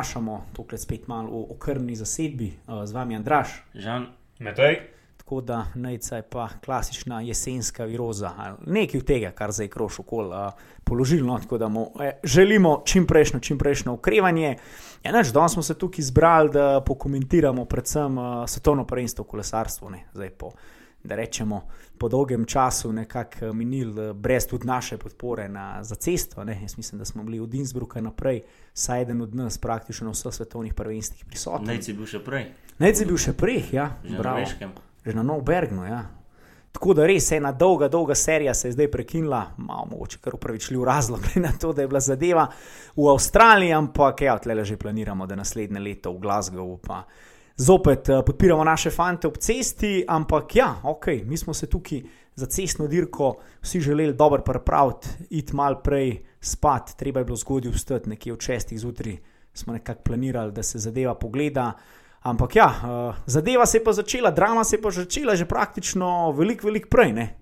[0.00, 3.62] vašamo, tokrat spet malo o, o krvni zasedbi, uh, z vami Andraš.
[3.74, 4.06] Žan,
[4.38, 4.80] Metej.
[5.16, 8.30] Tako da najca je pa klasična jesenska viroza,
[8.66, 10.52] nekaj od tega, kar zdaj kroš okoli uh,
[10.84, 14.56] položilno, tako da mu eh, želimo čim prejšnjo, čim prejšnjo ukrevanje.
[15.04, 19.90] Ja, nač, danes smo se tukaj izbrali, da pokomentiramo predvsem uh, svetovno prvenstvo v kolesarstvu,
[19.90, 20.50] ne, zdaj po,
[21.04, 21.66] da rečemo,
[21.98, 26.44] po dolgem času nekako minil, uh, brez tudi naše podpore na, za cesto.
[26.44, 26.58] Ne.
[26.62, 28.42] Jaz mislim, da smo bili od Innsbrucka naprej,
[28.74, 31.66] saj eden od nas praktično na vseh svetovnih prvenstvih prisotni.
[31.66, 32.50] naj si bil še prej,
[32.80, 34.40] Najci je bil še prej, ja, že na bravo.
[34.40, 34.72] Veškem.
[35.04, 36.00] Že na Novbergnu, ja.
[36.72, 40.84] Tako da res ena dolga, dolga serija se je zdaj prekinila, malo mogoče kar upravičljiv
[40.84, 42.46] razlog glede na to, da je bila zadeva
[42.96, 47.02] v Avstraliji, ampak ja, tle že planiramo, da naslednje leto v Glasgowu pa
[47.60, 52.02] zopet uh, podpiramo naše fante ob cesti, ampak ja, ok, mi smo se tukaj
[52.34, 57.72] za cestno dirko vsi želeli dobro pripraviti, iti mal prej spat, treba je bilo zgodaj
[57.72, 59.16] vstati nekje od šestih zjutraj,
[59.52, 61.72] smo nekako planirali, da se zadeva pogleda.
[62.20, 66.32] Ampak ja, uh, zadeva se je pa začela, drama se je pa začela že praktično
[66.32, 67.12] veliko, veliko prej.
[67.12, 67.36] Ne?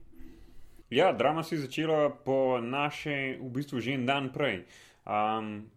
[0.91, 4.65] Ja, drama se je začela po naše, v bistvu že en dan prej.
[5.07, 5.71] Um,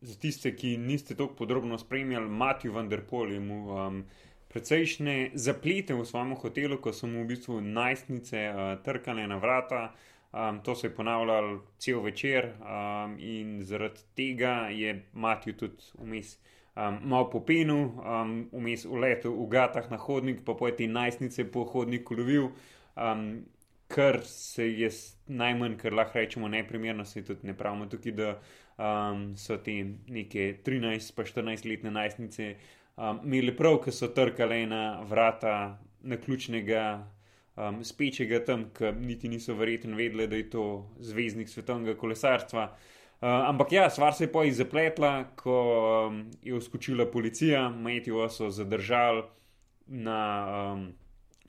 [0.00, 4.04] za tiste, ki niste tako podrobno spremljali, Matiju Vanderpol je mu um,
[4.48, 9.92] precejšnje zaplete v svojem hotelu, ko so mu v bistvu najstnice uh, trkale na vrata.
[10.32, 16.36] Um, to se je ponavljalo cel večer um, in zaradi tega je Matiju tudi vmes
[16.76, 21.64] um, malo popenil, um, vmes uletel v gatah na hodnik, pa poje te najstnice po
[21.64, 22.50] hodniku lovil.
[22.96, 23.46] Um,
[23.88, 24.90] kar se je
[25.26, 28.34] najmanj, kar lahko rečemo, neprimerno, se tudi ne pravimo tukaj, da
[28.78, 29.74] um, so te
[30.08, 32.50] neke 13 pa 14 letne najstnice
[32.96, 35.54] um, imeli prav, ker so trkale na vrata
[36.02, 36.84] naključnega
[37.56, 40.68] um, spečega tam, ki niti niso verjetno vedeli, da je to
[41.00, 42.68] zvezdnik svetovnega kolesarstva.
[43.18, 45.58] Uh, ampak ja, stvar se je pa izapletla, ko
[46.06, 49.24] um, je uskočila policija, Metijo so zadržali
[49.86, 50.20] na
[50.76, 50.92] um,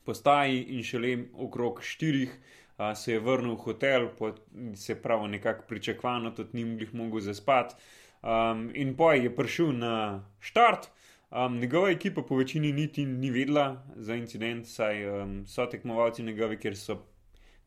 [0.09, 4.31] postaji in šele okrog štirih uh, se je vrnil v hotel, po,
[4.75, 7.75] se pravi nekako pričakovano, tudi ni jih mogel zaspati.
[8.21, 9.93] Um, in poj je prišel na
[10.39, 10.89] štart.
[11.29, 16.57] Um, njegova ekipa po večini niti ni vedela za incident, saj um, so tekmovalci njegovi,
[16.57, 16.97] ker so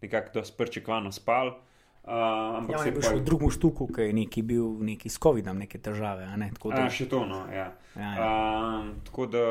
[0.03, 1.53] nekako dosti pričakovano spali.
[2.02, 5.22] Uh, ampak Ja, je bil še v drugem štuku, ki je neki bil neki s
[5.22, 6.26] COVID-om, neke težave.
[6.34, 6.50] Ne?
[6.50, 7.68] Tako da, A, še to, no, ja.
[7.94, 8.24] ja, ja.
[8.26, 9.44] Um, tako da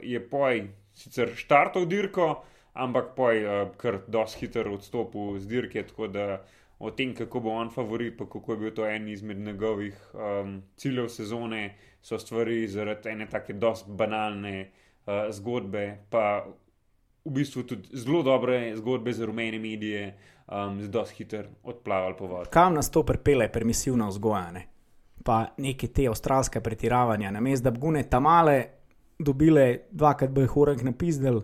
[0.00, 0.62] je poj
[0.96, 2.30] sicer štartov dirko,
[2.72, 6.40] ampak poj uh, kar dosti hitro odstopil z dirke, tako da
[6.80, 10.62] o tem, kako bo on favorit, pa kako je bil to en izmed njegovih um,
[10.80, 16.46] ciljev sezone, so stvari zaradi ene take dosti banalne uh, zgodbe, pa
[17.24, 22.50] v bistvu tudi zelo dobre zgodbe za rumene medije, um, dosti hitro odplavali po vodi.
[22.50, 24.50] Kam nas to pripelje, permisivna vzgoja?
[24.50, 24.66] Ne?
[25.24, 28.64] Pa neke te avstralske pretiravanja, namesto da bi gune tamale
[29.18, 31.42] dobile dvakrat bolj horak napizdel,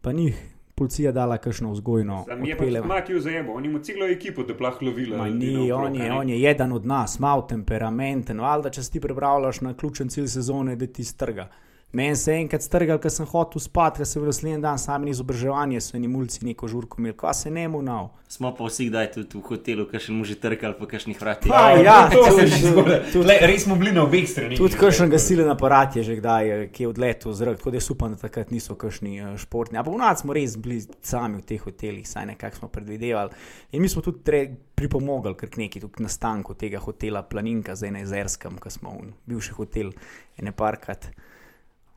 [0.00, 2.24] pa njih policija dala kakšno vzgojno.
[2.26, 2.86] Sam je pa odpeljeva.
[2.86, 5.18] Matiju zajebo, on ima celo ekipo, da plah lovila.
[5.18, 8.92] Ma ni, naokrog, on je, on je eden od nas, malo temperamenten, valjda, če si
[8.92, 11.48] ti pripravljaš na ključen cilj sezone, da ti strga.
[11.92, 14.78] Meni se je enkrat strgal, ker sem hotel spati, ker se je v naslednji dan
[14.80, 18.06] sami izobraževanje, so eni mulci neko žurko imeli, kva se ne mu nav.
[18.32, 21.52] Smo pa vsi kdaj tudi v hotelu, ki še mu že trkali po kakšnih vratih.
[21.52, 23.34] Pa ja, to se že zgodi.
[23.44, 24.56] res smo bili na obeh stranih.
[24.56, 27.76] Tudi kakšen gasilen aparat je že kdaj, eh, ki je odletel v zrak, tako da
[27.76, 29.76] jaz upam, da takrat niso kakšni eh, športni.
[29.76, 33.36] Ampak v nas smo res bili sami v teh hotelih, saj nekako smo predvidevali.
[33.76, 34.40] In mi smo tudi tre,
[34.72, 39.60] pripomogli k neki tudi nastanku tega hotela Planinka, zdaj na Jezerskem, ki smo v bivši
[39.60, 39.92] hotel
[40.40, 41.12] ene parkrat.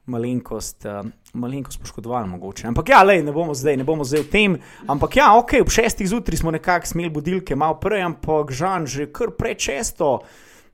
[0.05, 2.67] Malenkost, uh, malenkost poškodovali, mogoče.
[2.67, 4.57] Ampak ja, lej, ne bomo zdaj, ne bomo zdaj v tem.
[4.87, 9.09] Ampak ja, ok, ob šestih zjutraj smo nekako smeli budilke malo prej, ampak žan že
[9.09, 10.19] kar prečesto.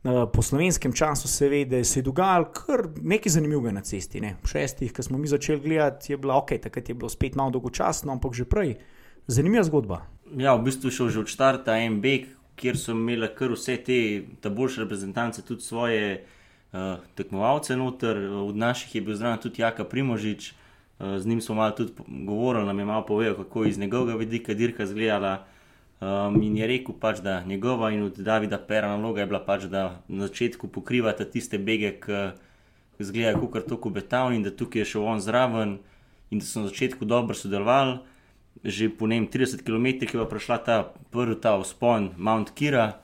[0.01, 4.21] Uh, po slovenskem času se ve, da se je dogajalo kar nekaj zanimivega na cesti.
[4.21, 4.35] Ne?
[4.43, 7.53] V šestih, ko smo mi začeli gledati, je bilo ok, takrat je bilo spet malo
[7.53, 8.75] dolgočasno, ampak že prej.
[9.27, 10.01] Zanimiva zgodba.
[10.37, 14.49] Ja, v bistvu šel že od štarta en beg, kjer so imeli kar vse te
[14.49, 16.40] boljše reprezentance, tudi svoje uh,
[17.15, 18.17] tekmovalce noter.
[18.17, 20.53] Od naših je bil zraven tudi Jaka Primožič,
[20.99, 24.17] uh, z njim smo malo tudi govorili, nam je malo povedal, kako je iz njegovega
[24.17, 25.45] vidika dirka izgledala.
[26.01, 29.67] Um, in je rekel, pač, da njegova in od Davida Pera naloga je bila pač,
[29.69, 32.31] da na začetku pokrivata tiste bege, ki
[32.99, 35.77] izgledajo kot tako obetavni, in da tukaj je šel on zraven,
[36.31, 37.99] in da so na začetku dobro sodelovali.
[38.63, 40.75] Že po ne vem, 30 km je pa prišla ta
[41.13, 42.97] prvi ta vzpon Mount Kira,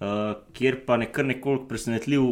[0.00, 2.30] uh, kjer pa je kar nekoliko presenetljiv.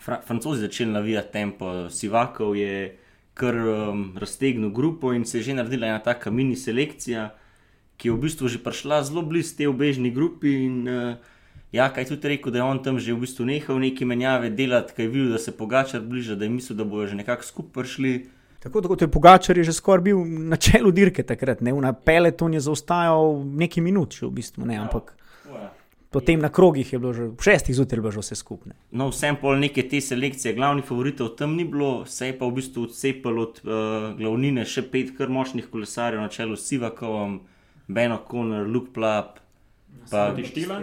[0.00, 2.96] Fra Francozi začeli navijati tempo, Sivakov je
[3.34, 7.30] kar um, raztegnil grupo in se je že naredila ena taka mini selekcija,
[7.96, 11.14] ki je v bistvu že prišla zelo blizu te obežni grupi in uh,
[11.70, 14.94] Ja, kaj tudi rekel, da je on tam že v bistvu nehal neki menjave delati,
[14.96, 17.72] kaj je videl, da se pogačar bliža, da je mislil, da bojo že nekako skupaj
[17.72, 18.14] prišli.
[18.60, 22.54] Tako da je Pogačar je že skoraj bil na čelu dirke takrat, ne, na peleton
[22.54, 25.14] je zaostajal nekaj minut, še v bistvu, ne, ampak
[25.50, 25.70] Ja.
[26.10, 28.74] Potem na krogih je bilo že, v šestih zjutraj je bilo že vse skupne.
[28.90, 32.58] No, vsem pol neke te selekcije, glavnih favoritov tam ni bilo, se je pa v
[32.58, 33.72] bistvu odcepil od uh,
[34.18, 37.40] glavnine še pet kar močnih kolesarjev na čelu s Sivakovom,
[37.86, 39.38] Ben O'Connor, Luke Plap.
[40.10, 40.82] Pa, Ti štila?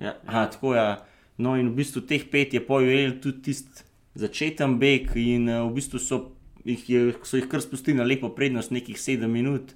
[0.00, 1.02] ja, aha, tako ja.
[1.38, 3.82] No, in v bistvu teh pet je pojel tudi tisti
[4.14, 6.20] začeten beg, in uh, v bistvu so
[6.62, 9.74] jih, je, so jih kar spustili na lepo prednost, nekih sedem minut,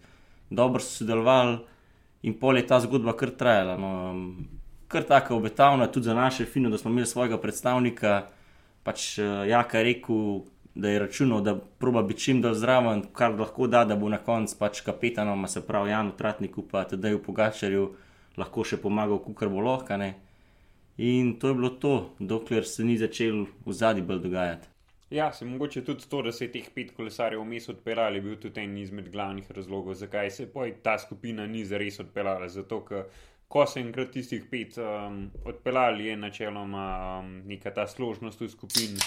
[0.51, 1.59] dobro so sodelovali,
[2.23, 3.75] in pol je ta zgodba kar trajala.
[3.79, 8.27] No, um, kar tako obetavna, tudi za naše fino, da smo imeli svojega predstavnika.
[8.83, 10.41] Pač uh, Jaka rekel,
[10.75, 14.19] da je računal, da proba biti čim bolj zraven, kar lahko da, da bo na
[14.19, 17.89] koncu pač kapetanom, se pravi Janu Tratniku, pa tudi v Pogačarju,
[18.39, 19.97] lahko še pomagal, kar bo lahko.
[19.97, 20.15] ne.
[20.99, 24.69] In to je bilo to, dokler se ni začel v zadnji bolj dogajati.
[25.11, 28.37] Ja, se mogoče tudi to, da se je teh pet kolesarjev vmes odpeljali, je bil
[28.37, 30.49] tudi en izmed glavnih razlogov, zakaj se
[30.83, 32.49] ta skupina ni zares odpeljala.
[32.49, 33.05] Zato, ker
[33.49, 36.87] ko se enkrat tistih pet um, odpeljali, je načeloma
[37.19, 39.01] um, neka ta složnost v skupini,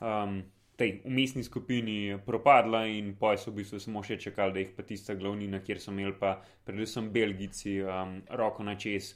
[0.00, 0.42] um,
[0.76, 4.84] tej umestni skupini propadla in poj so v bistvu samo še čakali, da jih pa
[4.88, 9.14] tista glavnina, kjer so imeli pa predvsem Belgici um, roko na čez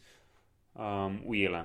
[0.75, 1.65] um, ujela.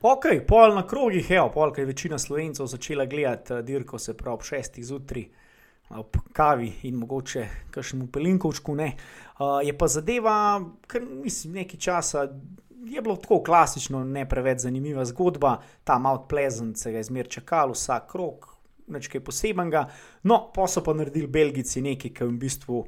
[0.00, 4.14] Ok, pol na krogih, evo, pol, ker je večina slovencev začela gledati eh, dirko, se
[4.16, 5.24] pravi ob šestih zjutraj,
[5.90, 8.92] ob kavi in mogoče kakšnemu pelinkovčku, ne.
[9.38, 12.28] Uh, je pa zadeva, ker mislim, nekaj časa
[12.84, 17.72] je bilo tako klasično, ne preveč zanimiva zgodba, ta Mount Pleasant se je zmer čakal,
[17.72, 18.48] vsak krok,
[18.88, 19.86] nič kaj posebenega.
[20.22, 22.84] No, pa so pa naredili Belgici nekaj, kar v bistvu.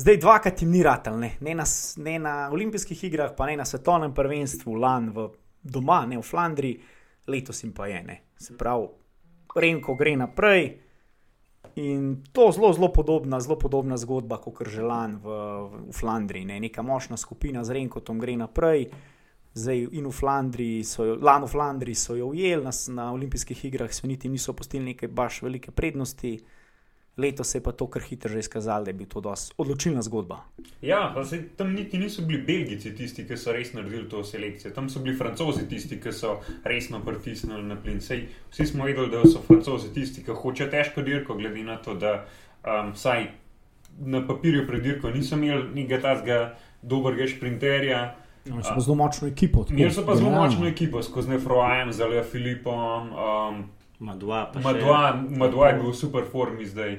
[0.00, 1.34] Zdaj dvakrat jim ni ratal, ne.
[1.40, 1.64] Ne, na,
[1.96, 5.28] ne na olimpijskih igrah, pa ne na svetovnem prvenstvu, lan v
[5.62, 6.80] doma, ne v Flandriji,
[7.28, 8.16] letos jim pa je ne.
[8.40, 8.88] Se pravi,
[9.56, 10.70] Renko gre naprej
[11.76, 15.26] in to zelo, zelo podobna, zelo podobna zgodba kot že lan v,
[15.88, 16.44] v Flandriji.
[16.44, 16.60] Ne.
[16.60, 18.90] Neka močna skupina z Renkotom gre naprej.
[19.50, 23.10] Zdaj in v Flandriji, so jo, lani v Flandriji so jo ujeli, na, s- na
[23.12, 26.38] olimpijskih igrah so niti niso postili neke baš velike prednosti.
[27.16, 30.44] Letos se je pa to kar hitro že izkazalo, da je bil to odločilna zgodba.
[30.82, 34.72] Ja, pa se tam niti niso bili Belgici tisti, ki so res naredili to selekcijo.
[34.74, 38.00] Tam so bili Francozi tisti, ki so resno pritisnili na plin.
[38.00, 41.94] Sej, vsi smo vedeli, da so Francozi tisti, ki hočejo težko dirko, glede na to,
[41.94, 42.24] da
[42.64, 43.26] um, saj
[43.98, 46.38] na papirju pred dirko niso imeli nekega tazga
[46.82, 48.14] dobrega šprinterja.
[48.44, 49.66] No, so pa zelo močno ekipo.
[49.68, 53.12] Imeli so pa zelo močno ekipo, skozi Nefroajem, z Leo Filipom.
[53.12, 53.64] Um,
[54.00, 54.66] Ma dva, pa še.
[54.66, 56.98] Madua, Madua je bil v super formi zdaj.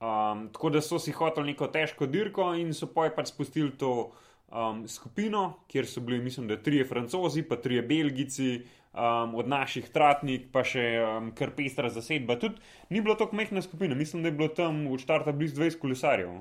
[0.00, 4.08] Um, tako da so si hoteli neko težko dirko in so poj pač spustili to
[4.48, 9.90] um, skupino, kjer so bili, mislim, da trije francozi, pa trije belgici, um, od naših
[9.92, 12.38] tratnik, pa še um, kar pestra zasedba.
[12.40, 12.56] Tudi
[12.90, 16.40] ni bilo tako mehna skupina, mislim, da je bilo tam od štarta blizu 20 kolesarjev.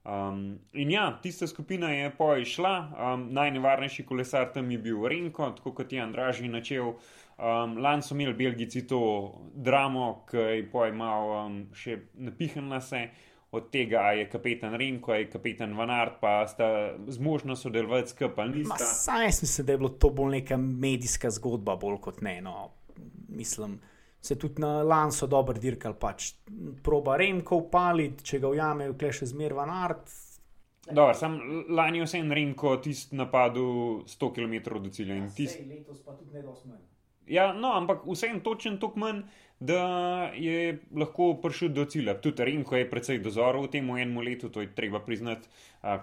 [0.00, 5.50] Um, in ja, tista skupina je poj šla, um, najnevarnejši kolesar tam je bil Renko,
[5.58, 6.94] tako kot je Andraži načel.
[7.40, 13.08] Um, Lani so imeli Belgici to dramo, ki je poj malo um, še napihnila se.
[13.50, 16.66] Od tega je kapetan Renko, a je kapetan Vanart, pa sta
[17.10, 18.52] zmožna sodelovati skupaj.
[18.78, 22.36] Sam jaz mislim, da je bilo to bolj neka medijska zgodba, bolj kot ne.
[22.44, 22.68] No.
[23.28, 23.80] Mislim,
[24.20, 26.34] se tudi na lan so dobro dirkali, pač
[26.84, 30.14] proba Remko upaliti, če ga ujamejo, kle še zmer van art.
[30.90, 31.40] Dobro, sam
[31.74, 35.66] lani je vse en Renko tisti napadel 100 km do cilja in tisti.
[35.66, 36.89] letos pa tudi ne dosti manj.
[37.30, 39.22] Ja, no, ampak vseeno točen tok manj,
[39.60, 42.16] da je lahko prišel do cilja.
[42.18, 45.46] Tudi Renko je precej dozorov v tem enem letu, to je treba priznati.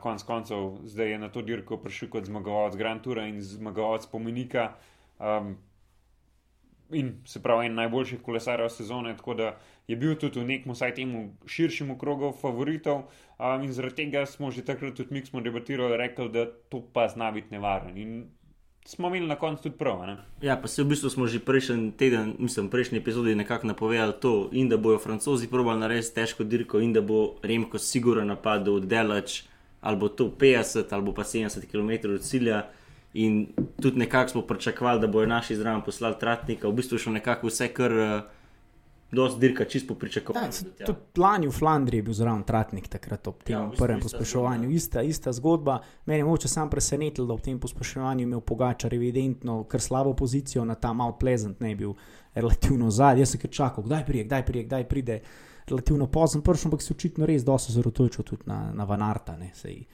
[0.02, 4.78] Konc koncev, zdaj je na to dirko prišel kot zmagovalec Grand Toura in zmagovalec pomenika.
[5.20, 5.58] Um,
[6.96, 9.58] in se pravi, en najboljših kolesarjev sezone, tako da
[9.88, 13.10] je bil tudi v nekem, vsaj temu širšemu krogu favoritov.
[13.36, 17.08] Um, in zaradi tega smo že takrat, tudi mi, smo debatirali, rekli, da to pa
[17.12, 17.98] zna biti nevaren.
[17.98, 18.30] In
[18.88, 20.08] smo imeli na koncu tudi prav.
[20.08, 20.18] Ne?
[20.42, 24.50] Ja, pa se v bistvu smo že prejšnji teden, mislim, prejšnji epizodi nekako napovedali to,
[24.52, 29.44] in da bojo francozi probali narediti težko dirko, in da bo Remko sigurno napadel Delač,
[29.82, 32.64] ali bo to 50 ali pa 70 km od cilja.
[33.14, 33.48] In
[33.82, 37.68] tudi nekako smo pričakovali, da bojo naši zraven poslali tratnika, v bistvu še nekako vse,
[37.74, 38.22] kar uh,
[39.12, 40.52] dosti dirka, čisto Da, pričakovali.
[40.86, 43.86] tudi lani v Flandriji je bil zraven Tratnik takrat ob tem Ja, ja, v bistvu
[43.86, 44.70] prvem pospeševanju.
[44.70, 45.80] Ista, ista zgodba.
[46.06, 50.66] Mene je mogoče sam presenetil, da v tem pospeševanju imel Pogačar evidentno kar slabo pozicijo
[50.66, 51.94] na ta Mount Pleasant, ne je bil
[52.36, 53.22] relativno zadnji.
[53.22, 55.20] Jaz sem kar čakal, kdaj pride, kdaj pride, kdaj pride.
[55.68, 59.38] Relativno pozno prišel, ampak se očitno res dosto zarotočil tudi na, na Vanarta.
[59.38, 59.86] Ne, sej.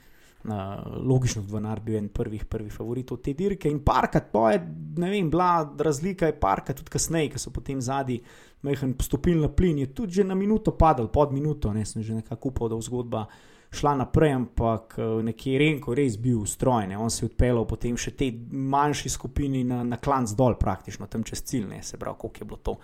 [1.00, 4.58] logično, da je bil en prvih, prvih favoritov te dirke in parkat, to je,
[4.96, 8.20] ne vem, bila razlika je parkat tudi kasneje, ki so potem zadnji
[8.64, 12.14] mehen stopili na plin, je tudi že na minuto padal, pod minuto, ne sem že
[12.14, 13.26] nekako upal, da v zgodba
[13.74, 18.14] šla naprej, ampak eh, nekje Renko res bil ustrojen, on se je odpeljal potem še
[18.16, 22.40] te manjši skupini na, na klanc dol praktično, tam čez cilj, ne se pravi, koliko
[22.40, 22.76] je bilo to.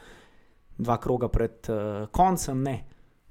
[0.81, 2.77] Dva kroga pred uh, koncem, ne,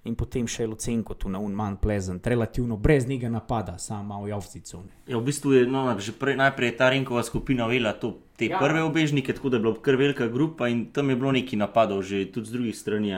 [0.10, 4.28] in potem še Lucenko tu na un manj plezen, relativno brez njega napada, samo malo
[4.28, 4.82] javcico.
[5.08, 8.58] Ja, v bistvu je no, že prej, najprej ta Renkova skupina vela to, te ja.
[8.62, 12.02] prve obežnike, tako da je bila kar velika grupa in tam je bilo neki napadov,
[12.02, 13.14] že tudi z drugih strani.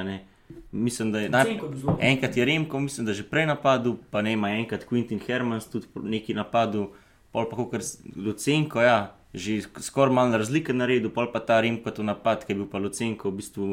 [0.71, 1.55] Mislim, da je naj...
[1.99, 5.69] enkrat je Remko, mislim, da je že prej napadel, pa ne ima enkrat Quentin Hermans
[5.71, 6.91] tudi neki napadel,
[7.31, 7.81] pol pa kar
[8.15, 12.59] Lucenko, ja, že skoraj malo razlike naredil, pol pa ta Remko to napad, ki je
[12.59, 13.67] bil pa Lucenko v bistvu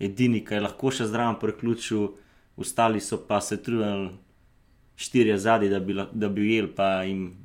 [0.00, 2.23] edini, ki je lahko še zdravo priključil
[2.56, 4.10] ostali so pa se trudili
[4.96, 7.02] štirje zadnji, da, da bi ujeli, pa,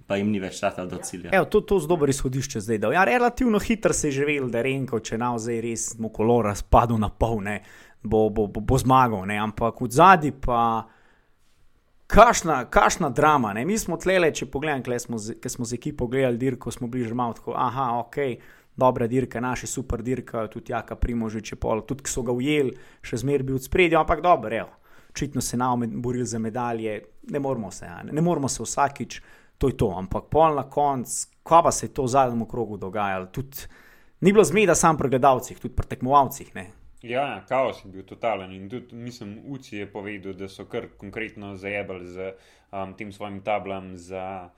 [0.08, 1.32] pa jim ni več šata do cilja.
[1.34, 2.94] Evo, to je dobro izhodišče zdaj.
[2.94, 6.42] Ja, relativno hitro se je že vedel, da Renko, če na zdaj res mu kolo
[6.46, 7.60] razpadlo na pol, ne,
[8.04, 9.26] bo, bo, bo, bo zmagal.
[9.26, 9.40] Ne.
[9.42, 10.88] Ampak v zadnji pa.
[12.10, 13.62] Kašna, kašna drama, ne?
[13.70, 17.14] mi smo tlele, če pogledam, kaj smo, smo z ekipo gledali, dirko smo bili že
[17.14, 18.18] malo tako, aha, ok,
[18.74, 22.74] dobra dirka, naši super dirka, tudi jaka primožič je pol, tudi so ga ujeli,
[23.06, 24.79] še zmeraj bil v spredju, ampak dobro, evo
[25.20, 29.22] očitno se nam borili za medalje, ne moramo se, ne, ne moramo se vsakič,
[29.58, 29.92] to je to.
[29.98, 33.68] Ampak pol na koncu, ko pa se je to v zadnjem krogu dogajalo, tudi
[34.22, 36.56] ni bilo zmeda sam pri gledalcih, tudi pri tekmovalcih.
[36.56, 36.70] Ne.
[37.02, 40.88] Ja, ja, kaos je bil totalen in tudi, mislim, Uci je povedal, da so kar
[40.98, 42.32] konkretno zajebali z
[42.72, 44.50] um, tem svojim tablam za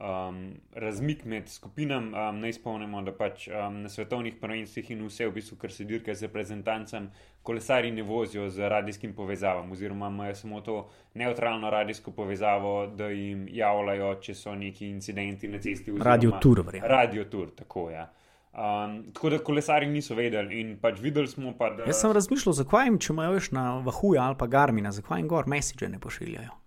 [0.00, 2.12] um, razmik med skupinami.
[2.28, 5.84] Um, ne spomnimo, da pač um, na svetovnih prvenstvih in vse, v bistvu, kar se
[5.84, 7.10] dirka z reprezentancem,
[7.42, 10.78] kolesari ne vozijo z radijskim povezavam, oziroma imajo samo to
[11.14, 15.92] neutralno radijsko povezavo, da jim javljajo, če so neki incidenti na cesti.
[16.00, 16.90] Radio tur, verjamem.
[16.90, 17.96] Radio tur, tako je.
[17.96, 18.08] Ja.
[18.50, 21.52] Um, tako da kolesari niso vedeli in pač videli smo.
[21.58, 21.84] Pa, da...
[21.86, 25.28] Jaz sem razmišljal, zakaj jim, če imajo več na Vahuju ali pa Garmina, zakaj jim
[25.30, 26.59] gor message ne pošiljajo.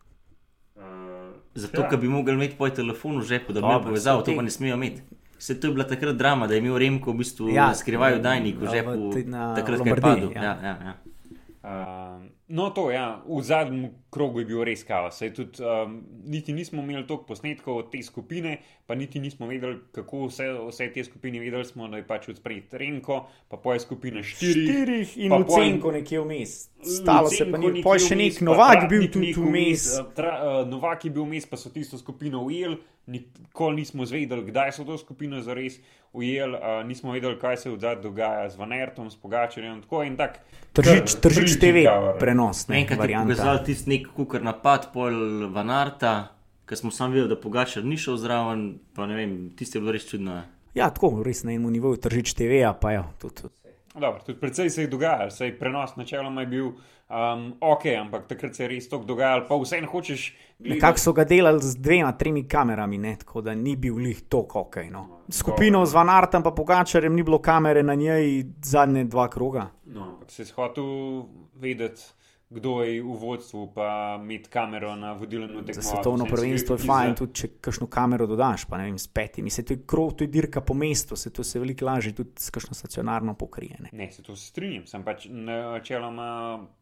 [1.56, 1.90] Zato, ja.
[1.90, 4.52] ker bi mogli imeti tvoj telefon v žepu, da bi lahko povezal, to pa ne
[4.52, 5.04] smejo imeti.
[5.38, 8.62] Se to je bila takrat drama, da je imel Remko v bistvu ja, skrivaj dajnik
[8.62, 9.12] v žepu,
[9.56, 10.32] takrat, ko je padel.
[10.36, 10.44] Ja.
[10.44, 10.94] Ja, ja, ja.
[11.64, 15.18] Uh, no, to je, ja, v zadnjem krogu je bil res kaos.
[15.36, 15.98] Tudi, um,
[16.30, 20.90] niti nismo imeli toliko posnetkov od te skupine, pa niti nismo vedeli, kako vse, vse
[20.94, 21.66] te skupine videli.
[21.66, 24.70] Smo, da je pač odsprejet Renko, pa poje skupina štirih.
[24.70, 26.56] Štirih in Lucenko nekje vmes.
[26.84, 29.90] Stalo se pa ni, pa še nek Novak bil tudi vmes.
[30.00, 34.84] Uh, Novak je bil vmes, pa so tisto skupino ujeli nikoli nismo zvedeli, kdaj so
[34.84, 35.80] to skupino zares
[36.14, 39.82] ujeli, uh, nismo vedeli, kaj se v zadnjem dogaja z Vanertom, s Pogačarjem.
[40.74, 41.84] Tržič, tržič TV,
[42.20, 42.70] prenos.
[42.70, 46.14] Enkrat je pokazal tisti nek kukar napad, pol Vanarta,
[46.66, 49.96] ker smo sami videli, da Pogačar ni šel zraven, pa ne vem, tisti je bilo
[49.96, 50.42] res čudno.
[50.74, 53.52] Ja, tako, res na enem nivoju, tržič TV, pa ja, tudi.
[53.94, 58.56] Dobro, tudi predvsej se je dogajalo, sej prenos načeloma je bil um, ok, ampak takrat
[58.56, 60.24] se je res to dogajalo, pa vseeno hočeš.
[60.66, 63.16] Nekako so ga delali z dvema, tremi kamerami, ne?
[63.22, 64.78] tako da ni bil lih to ok.
[64.90, 65.04] No.
[65.30, 69.70] Skupino z Vanartom pa Pogačarjem ni bilo kamere na njej zadnje dva kroga.
[69.86, 70.86] No, ampak se je hotel
[71.54, 72.02] vedeti
[72.54, 75.74] kdo je v vodstvu, pa imeti kamero na vodilnem tekmovanju.
[75.74, 79.50] Za svetovno prvenstvo je fajn, tudi če kakšno kamero dodaš, pa ne vem, s petimi.
[79.50, 82.38] Se to je krov, to je dirka po mestu, se to se veliko lažje tudi
[82.40, 83.80] s kakšno stacionarno pokrije.
[83.88, 86.28] Ne, ne se to strinjam, sem pač načeloma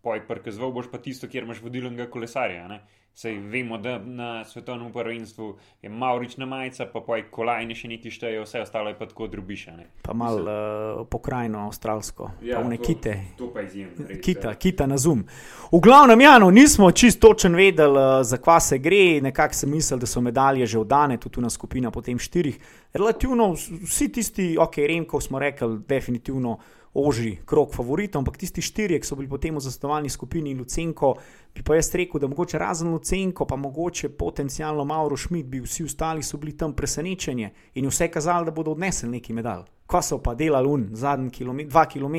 [0.03, 2.67] poj prkazoval, boš pa tisto, kjer imaš vodilnega kolesarja.
[2.67, 2.81] Ne?
[3.13, 8.45] Sej vemo, da na svetovnem prvenstvu je Maurična majica, pa poj kolajne še neki štejejo,
[8.47, 9.87] vse ostalo je pa tako drubišane.
[10.01, 13.17] Pa malo uh, pokrajino avstralsko, ja, pa nekite.
[13.37, 14.07] To, to pa izjemno.
[14.23, 14.55] Kita, ja.
[14.55, 15.25] kita na zum.
[15.71, 19.75] V glavnem, ja, no, nismo čisto točen vedeli, uh, za kva se gre, nekako sem
[19.75, 22.57] mislil, da so medalje že oddane, tudi na skupina potem štirih.
[22.93, 26.57] Relativno vsi tisti, ok, Remko smo rekli, definitivno
[26.93, 31.13] oži krok favoritov, ampak tisti štirje, ki so bili potem v zastovalni skupini Lucenko,
[31.55, 35.83] bi pa jaz rekel, da mogoče razen Lucenko, pa mogoče potencialno Mauro Šmit, bi vsi
[35.83, 39.63] ostali so bili tam presenečeni in vse kazali, da bodo odnesli neki medalj.
[39.88, 42.17] Ko so pa delali un, zadnji kilomet, dva km,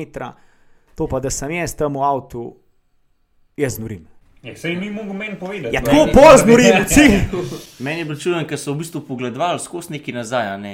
[0.95, 2.47] to pa da sem jaz tam v avtu,
[3.57, 4.12] jaz norim.
[4.55, 5.75] Sej ni mogel meni povedati.
[5.75, 7.19] Ja, tako pozno reči.
[7.83, 10.57] Meni je bilo čudno, ker so v bistvu pogledovali skozi neki nazaj.
[10.59, 10.73] Ne?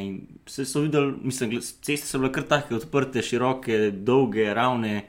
[0.49, 5.03] Se so videli, mislim, ceste so bile kar tako odprte, široke, dolge, ravne,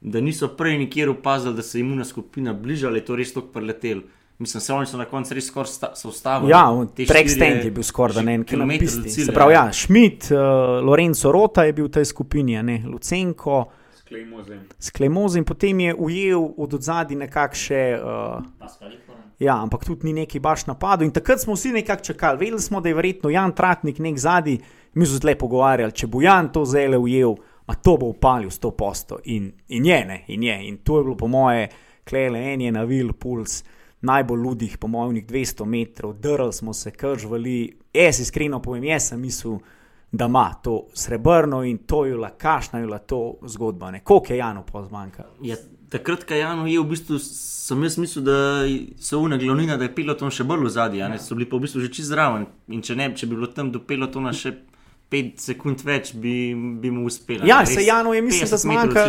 [0.00, 3.48] da niso prej nikjer opazili, da se jim una skupina bližala, je to res tako
[3.56, 4.02] preletel.
[4.38, 6.52] Mislim, se oni so na koncu res skoraj sta, ustavili.
[6.52, 6.66] Ja,
[7.08, 8.90] prek stend je bil skoraj da ne en kilometr.
[9.08, 10.38] Se pravi, ja, Schmidt, uh,
[10.84, 13.62] Lorenzo Rota je bil v tej skupini, ne Lucenko.
[14.78, 18.00] S Klemozem, in potem je ujel od odzadi nekakšne.
[18.02, 18.44] Uh,
[19.38, 21.06] ja, ampak tudi ni neki baš napadel.
[21.06, 24.58] In takrat smo vsi nekako čakali, vedeli smo, da je verjetno Jan Tratnik nek zadnji,
[24.94, 27.34] mi smo se tle pogovarjali, če bo Jan to zele ujel,
[27.66, 29.18] a to bo upalil sto posto.
[29.24, 30.58] In, in je, ne, in je.
[30.68, 31.68] In to je bilo po moje,
[32.04, 33.62] klele en je navil puls.
[34.04, 37.78] Najbolj ludih, po mojem, 200 metrov, drl smo se, kržvali.
[37.94, 39.62] Jaz iskreno povem, jaz sem mislil,
[40.16, 43.92] da ima to srebrno in to je bila kašna, je bila to zgodba.
[44.04, 45.24] Koliko je Janu pozmanjka?
[45.42, 45.56] Ja,
[45.88, 48.36] takrat, ko Janu je v bistvu, sem jaz mislil, da
[49.00, 51.10] so une glavnina, da je peloton še bolj v zadnji, ja.
[51.18, 52.46] so bili pa v bistvu že čez zraven.
[52.68, 54.56] In če ne, če bi bilo tam do pelotona še.
[55.12, 56.32] 5 sekund več bi,
[56.80, 57.44] bi mu uspelo.
[57.46, 59.02] Ja, se Janu je mislil, da zmanjka.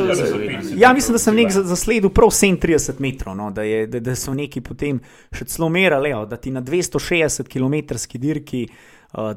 [0.77, 4.35] Ja, mislim, da sem nek zasledil prav 37 metrov, no, da, je, da, da so
[4.35, 4.99] neki potem
[5.33, 9.31] še celo merali, da ti na 260 km dirki uh,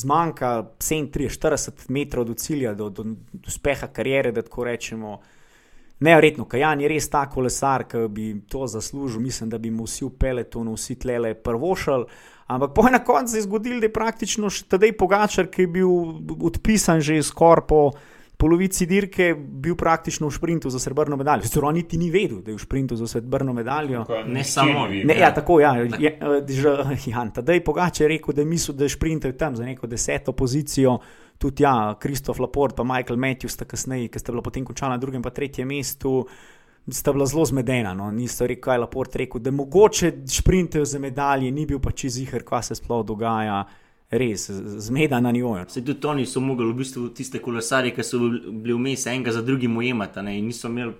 [0.00, 5.20] zmanjka 37-40 metrov do cilja, do, do, do uspeha karijere, da tako rečemo.
[6.02, 10.04] Neverjetno, Kajan je res ta kolesar, ki bi to zaslužil, mislim, da bi mu vsi
[10.04, 12.08] v peletonu, vsi tlele prvošali.
[12.46, 15.70] Ampak po enem koncu se je zgodilo, da je praktično še tedaj Pogačar, ki je
[15.78, 15.92] bil
[16.42, 17.82] odpisan že skoraj po
[18.42, 21.46] polovici dirke bil praktično v sprintu za srebrno medaljo.
[21.46, 24.02] Zelo niti ni vedel, da je v sprintu za srebrno medaljo.
[24.26, 25.04] Ne samo vi.
[25.06, 25.76] Ne, ja, tako ja.
[25.78, 26.16] Je,
[26.48, 26.72] že,
[27.06, 30.32] ja Tadej Pogače je rekel, da je mislil, da je sprinter tam za neko deseto
[30.32, 30.98] pozicijo.
[31.38, 34.98] Tudi ja, Kristof Laport in Michael Matthews sta kasneje, ki sta bila potem končala na
[34.98, 36.26] drugem in tretjem mestu.
[36.90, 38.10] Sta bila zelo zmedena, no.
[38.10, 42.18] niso rekli, kaj je Laport rekel, da mogoče sprinter za medalje, ni bil pa čez
[42.18, 43.62] jih, kaj se sploh dogaja
[44.12, 44.50] res
[44.86, 45.56] zmeda na njo.
[45.68, 49.42] Se tudi oni so mogli v bistvu tiste kolesarje, ki so bili vmes enega za
[49.42, 50.92] drugim ujemati in niso imeli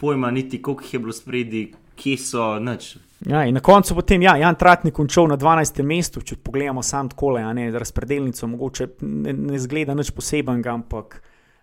[0.00, 2.96] pojma niti, koliko jih je bilo spredi, kje so noč.
[3.26, 5.82] Ja, na koncu potem, ja, Jan Tratnik končal na 12.
[5.82, 11.20] mestu, če pogledamo sam tako, ja, ne razpredelnico, mogoče ne, ne zgleda nič posebenega, ampak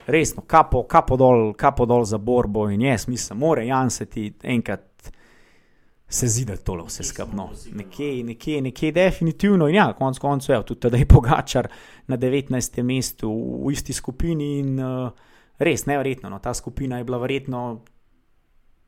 [0.07, 4.31] resno, kapo, kapo, dol, kapo dol za borbo in jaz mislim, mora Jan se ti
[4.43, 4.86] enkrat
[6.09, 7.49] se zide tole vse skupno.
[7.73, 9.67] Nekje, nekje, nekje, definitivno.
[9.67, 11.67] In ja, konec koncev je tudi tedaj Pogačar
[12.07, 12.83] na 19.
[12.83, 13.31] mestu
[13.65, 15.11] v isti skupini in uh,
[15.59, 16.29] res nevrjetno.
[16.29, 17.83] No, ta skupina je bila verjetno.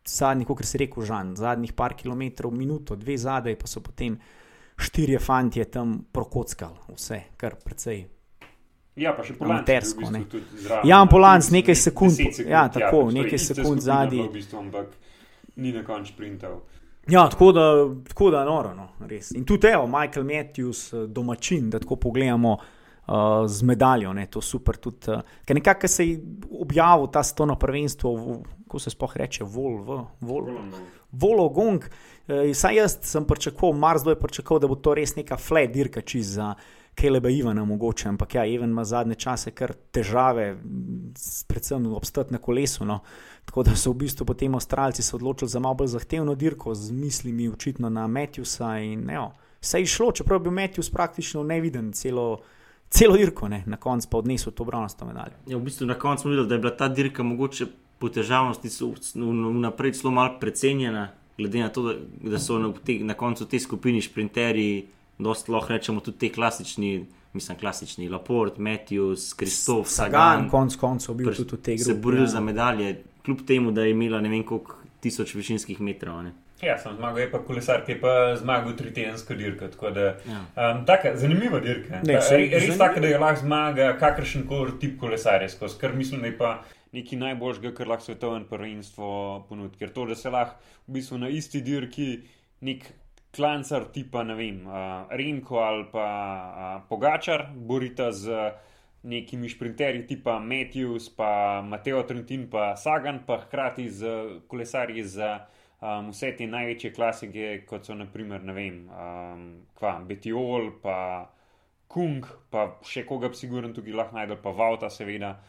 [0.10, 4.16] Zadnji, kot se reče, žan, zadnjih par kilometrov, minuto, dve zadaj, pa so potem
[4.80, 8.00] štirje fanti tam prokockali, vse, kar precej.
[8.96, 10.08] Ja, pa še polantersko.
[10.08, 14.24] V bistvu ja, polanc, nekaj sekund, sekund, ja, tako, ja, nekaj sekund zadnji.
[14.24, 14.96] V bistvu, ampak
[15.60, 16.58] ni na koncu sprintal.
[17.10, 17.62] Ja, tako da,
[18.08, 19.32] tako da noro, no, res.
[19.32, 23.14] In tudi, evo, Michael Matthews, eh, domačin, da tako pogledamo uh,
[23.48, 24.78] z medaljo, ne, to super.
[24.78, 26.20] Tudi, uh, ker nekako se je
[26.62, 30.52] objavil ta stono prvenstvo, kako se spoh reče, vol, v, vol,
[31.12, 31.88] volo gong.
[32.28, 36.02] Uh, saj jaz sem pričakoval, Mars je pričakoval, da bo to res neka flat dirka
[36.02, 36.54] čez za.
[37.00, 40.58] Keleba Ivana mogoče, ampak ja, Ivan ima zadnje čase kar težave,
[41.48, 42.86] predvsem obstati na kolesu.
[42.86, 43.00] No.
[43.46, 46.92] Tako da so v bistvu potem Avstralci se odločili za malo bolj zahtevno dirko, z
[46.92, 48.76] mislimi očitno na Matthewsa.
[48.84, 49.22] In ne,
[49.62, 52.42] vse je šlo, čeprav je bil Matthews praktično neviden celo,
[52.90, 53.64] celo dirko, ne.
[53.66, 55.40] na koncu pa odnesel to bronasto medaljo.
[55.48, 57.66] Ja, v bistvu na koncu smo videli, da je bila ta dirka mogoče
[58.00, 58.70] po težavnosti
[59.16, 62.00] vnaprej zelo malo precenjena, glede na to, da,
[62.32, 64.88] da so na, te, na koncu te skupini šprinterji,
[65.20, 70.50] dosta lahko rečemo tudi te klasični mislim, klasični Laport, Matthews, Kristof, Sagan.
[70.50, 71.86] Konec koncev bil tudi v tej grupi.
[71.86, 72.28] Se boril ja.
[72.28, 76.24] za medalje, kljub temu, da je imela ne vem koliko tisoč višinskih metrov.
[76.24, 76.34] Ne.
[76.62, 79.70] Ja, sem zmagal, je pa kolesar, ki je pa zmagal tri tedensko dirko.
[79.96, 80.10] Ja.
[80.56, 82.02] Um, taka, zanimiva dirka.
[82.04, 85.48] Ne, Ta, res tako, da je lahko zmaga kakršen koli tip kolesarja,
[85.80, 86.58] ker mislim, da je pa
[86.92, 89.12] nekaj najboljšega, kar lahko svetovno prvenstvo
[89.50, 89.80] ponudi.
[89.80, 92.10] Ker to, da se lahko v bistvu na isti dirki
[92.66, 92.84] nek
[93.36, 98.52] klancar tipa, ne vem, uh, Renko ali pa uh, Pogačar, borita z
[99.04, 104.16] nekimi šprinterji tipa Matthews, pa Mateo Trentin, pa Sagan, pa hkrati z
[104.48, 105.40] kolesarji za
[105.82, 109.46] um, vse te največje klasike, kot so naprimer, ne vem, um,
[109.78, 111.30] kva, Betiol, pa
[111.90, 115.40] Kung, pa še koga bi sigurno tukaj lahko najdel, pa Vauta, seveda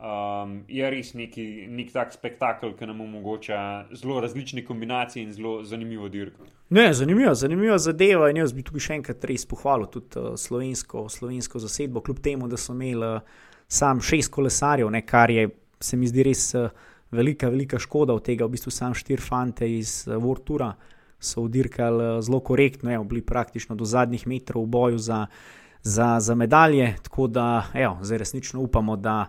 [0.00, 3.60] um, je res neki, nek tak spektakel, ki nam omogoča
[3.92, 6.46] zelo različne kombinacije in zelo zanimivo dirko.
[6.70, 8.30] Ne, zanimivo, zanimivo zadeva.
[8.30, 12.48] In jaz bi tukaj še enkrat res pohvalil tudi uh, slovensko, slovensko zasedbo, kljub temu,
[12.48, 15.48] da so imeli uh, sam šest kolesarjev, ne, kar je,
[15.80, 16.70] se mi zdi res uh,
[17.12, 18.46] velika, velika škoda od tega.
[18.46, 20.72] V bistvu sam štiri fante iz uh, Vortura
[21.20, 25.26] so udirkali uh, zelo korektno, evo, bili praktično do zadnjih metrov v boju za,
[25.82, 26.94] za, za medalje.
[27.02, 29.26] Tako da, evo, zdaj resnično upamo, da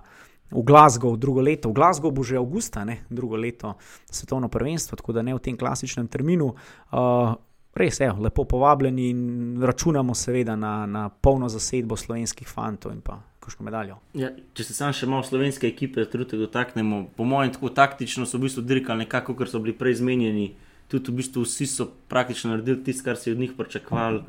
[0.51, 1.69] v Glasgow drugo leto.
[1.69, 3.05] V Glasgow bo že avgusta, ne?
[3.09, 3.75] drugo leto
[4.11, 6.53] svetovno prvenstvo, tako da ne v tem klasičnem terminu.
[6.91, 7.35] Uh,
[7.73, 9.21] res je, lepo povabljeni in
[9.63, 13.97] računamo seveda na, na polno zasedbo slovenskih fantov in pa kakšno medaljo.
[14.13, 18.37] Ja, če se sam še malo slovenske ekipe trenutek dotaknemo, po mojem, tako taktično so
[18.37, 20.51] v bistvu dirkali nekako, ker so bili prej zmenjeni.
[20.91, 24.21] Tudi v bistvu vsi so praktično naredili tisto, kar si od njih pričakovali.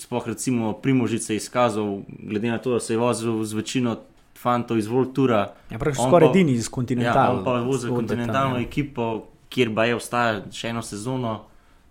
[0.00, 3.98] Sploh recimo Primožice je izkazal, glede na to, da se je vozil z večino
[4.38, 5.54] fantov iz Voltura.
[5.70, 7.40] Ja, skoraj edini iz kontinentalne.
[7.40, 9.08] Ja, pa je vozil kontinentalno ekipo,
[9.50, 11.34] kjer ba je ostala še eno sezono.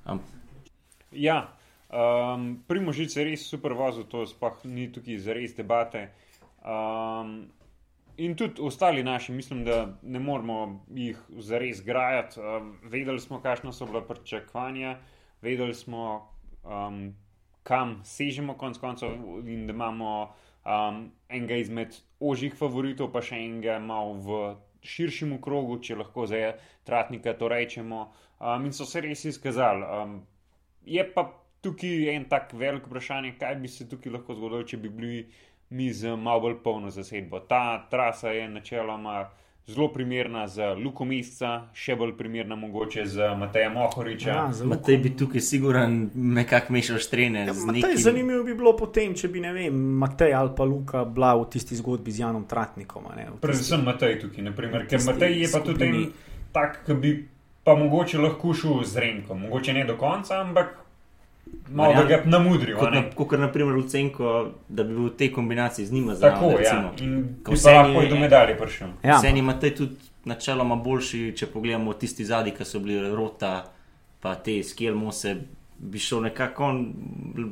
[0.06, 0.22] Um,
[1.12, 1.42] ja,
[1.90, 6.08] um, Primožic je res super vozil, to sploh ni tukaj za res debate.
[6.64, 7.48] Um,
[8.18, 12.40] in tudi ostali naši, mislim, da ne moramo jih zares grajati.
[12.40, 14.98] Um, vedeli smo, kakšno so bila pričakovanja,
[15.42, 16.30] vedeli smo,
[16.64, 17.14] um,
[17.64, 19.12] kam sežemo, konc koncev,
[19.46, 20.34] in da imamo
[20.67, 24.39] um, enega izmed ožjih favoritov, pa še enega malo v
[24.88, 26.53] širšem krogu, če lahko za
[26.88, 28.08] Tratnika to rečemo.
[28.39, 29.84] Um, in so se res izkazali.
[29.84, 30.19] Um,
[30.86, 31.25] je pa
[31.65, 35.25] tukaj en tak velik vprašanje, kaj bi se tukaj lahko zgodilo, če bi bili
[35.69, 37.41] mi z malo bolj polno zasedbo.
[37.49, 39.25] Ta trasa je načeloma
[39.67, 44.30] zelo primerna za Luko Misca, še bolj primerna mogoče za Mateja Mohoriča.
[44.30, 47.45] Ja, Matej bi tukaj siguran nekako mešal štrene.
[47.49, 47.97] Ja, nekim...
[47.99, 51.75] Zanimivo bi bilo potem, če bi, ne vem, Matej ali pa Luka bila v tisti
[51.75, 53.12] zgodbi z Janom Tratnikom.
[53.43, 56.01] Predvsem Matej tukaj, naprimer, ker Matej je pa tudi en
[56.56, 57.13] tak, ki bi
[57.67, 60.87] pa mogoče lahko šel z Renkom, mogoče ne do konca, ampak
[61.70, 62.78] Malo da ga namudrijo.
[62.78, 64.24] Kot, na, kot naprimer v Cenku,
[64.70, 66.66] da bi bil v tej kombinaciji z njima zelo podoben.
[66.66, 66.94] Ja.
[67.44, 68.88] Ko se lahko do medalje prišel.
[69.04, 69.18] Ja.
[69.18, 73.64] Vse ima te tudi načeloma boljši, če pogledamo tisti zadnji, ki so bili rota,
[74.20, 75.36] pa te skelmose.
[75.80, 76.72] Bi šel nekako,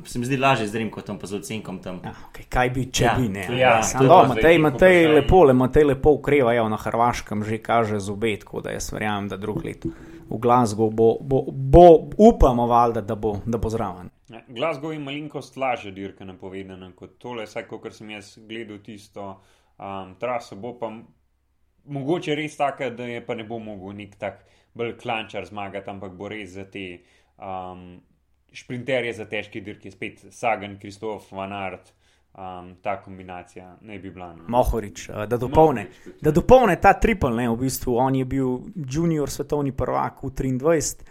[0.04, 1.78] se mi zdi lažje z Rim, kot tam pa z ocenkom.
[1.84, 3.12] Ja, okay, kaj bi, če ja.
[3.14, 3.44] bi ne?
[3.54, 8.42] Ja, no, Matej, Matej lepo, le Matej lepo ukreva, ja, na Hrvaškem že kaže zobet,
[8.42, 9.86] tako da jaz verjamem, da drug let
[10.28, 14.10] v Glasgow bo, bo, bo upamo, valda, da, bo, da bo zraven.
[14.28, 19.28] Ja, Glasgow je malenkost lažje dirka napovedana kot tole, vsaj kot sem jaz gledal tisto
[19.78, 20.90] um, traso, bo pa
[21.86, 24.42] mogoče res taka, da je pa ne bo mogel nek tak
[24.74, 26.86] bolj klančar zmagati, ampak bo res za te
[27.38, 28.00] um,
[28.56, 31.92] šprinterje za težke dirke, spet Sagan, Kristof, Van Art
[32.36, 34.34] um, ta kombinacija ne bi bila.
[34.34, 34.44] No.
[34.48, 35.86] Mohorič, uh, da dopolne.
[36.20, 41.04] Da dopolne ta triple, ne, v bistvu on je bil junior svetovni prvak v 23.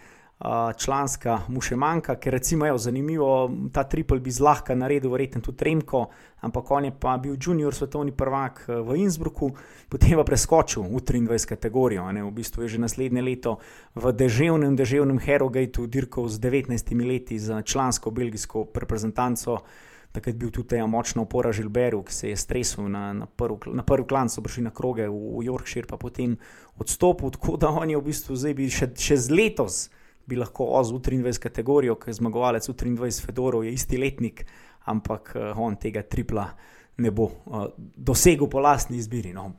[0.76, 5.64] Članska mu še manjka, ker recimo je zanimivo, ta triple bi zlahka naredil, verjetno tudi
[5.64, 6.02] Remko,
[6.44, 9.48] ampak on je pa bil junior svetovni prvak uh, v Innsbrucku,
[9.88, 13.56] potem pa preskočil v 23 kategorijo, ne, v bistvu je že naslednje leto
[13.96, 19.64] v deževnem, deževnem Herogateu dirkal z 19 leti za člansko belgijsko reprezentanco
[20.12, 24.06] takrat bil tudi močna opora Žilberu, ki se je stresel na, na, prv, na prvi
[24.08, 26.38] klan, so prišli na kroge v, v Yorkshire, pa potem
[26.80, 29.86] odstopil, tako da on je v bistvu zdaj bi še, še z letos
[30.26, 34.46] bi lahko ozil v 23 kategorijo, ker zmagovalec v 23 Fedorov, je isti letnik,
[34.90, 36.48] ampak uh, on tega tripla
[36.96, 39.32] ne bo uh, dosegel po lastni izbiri.
[39.36, 39.52] No,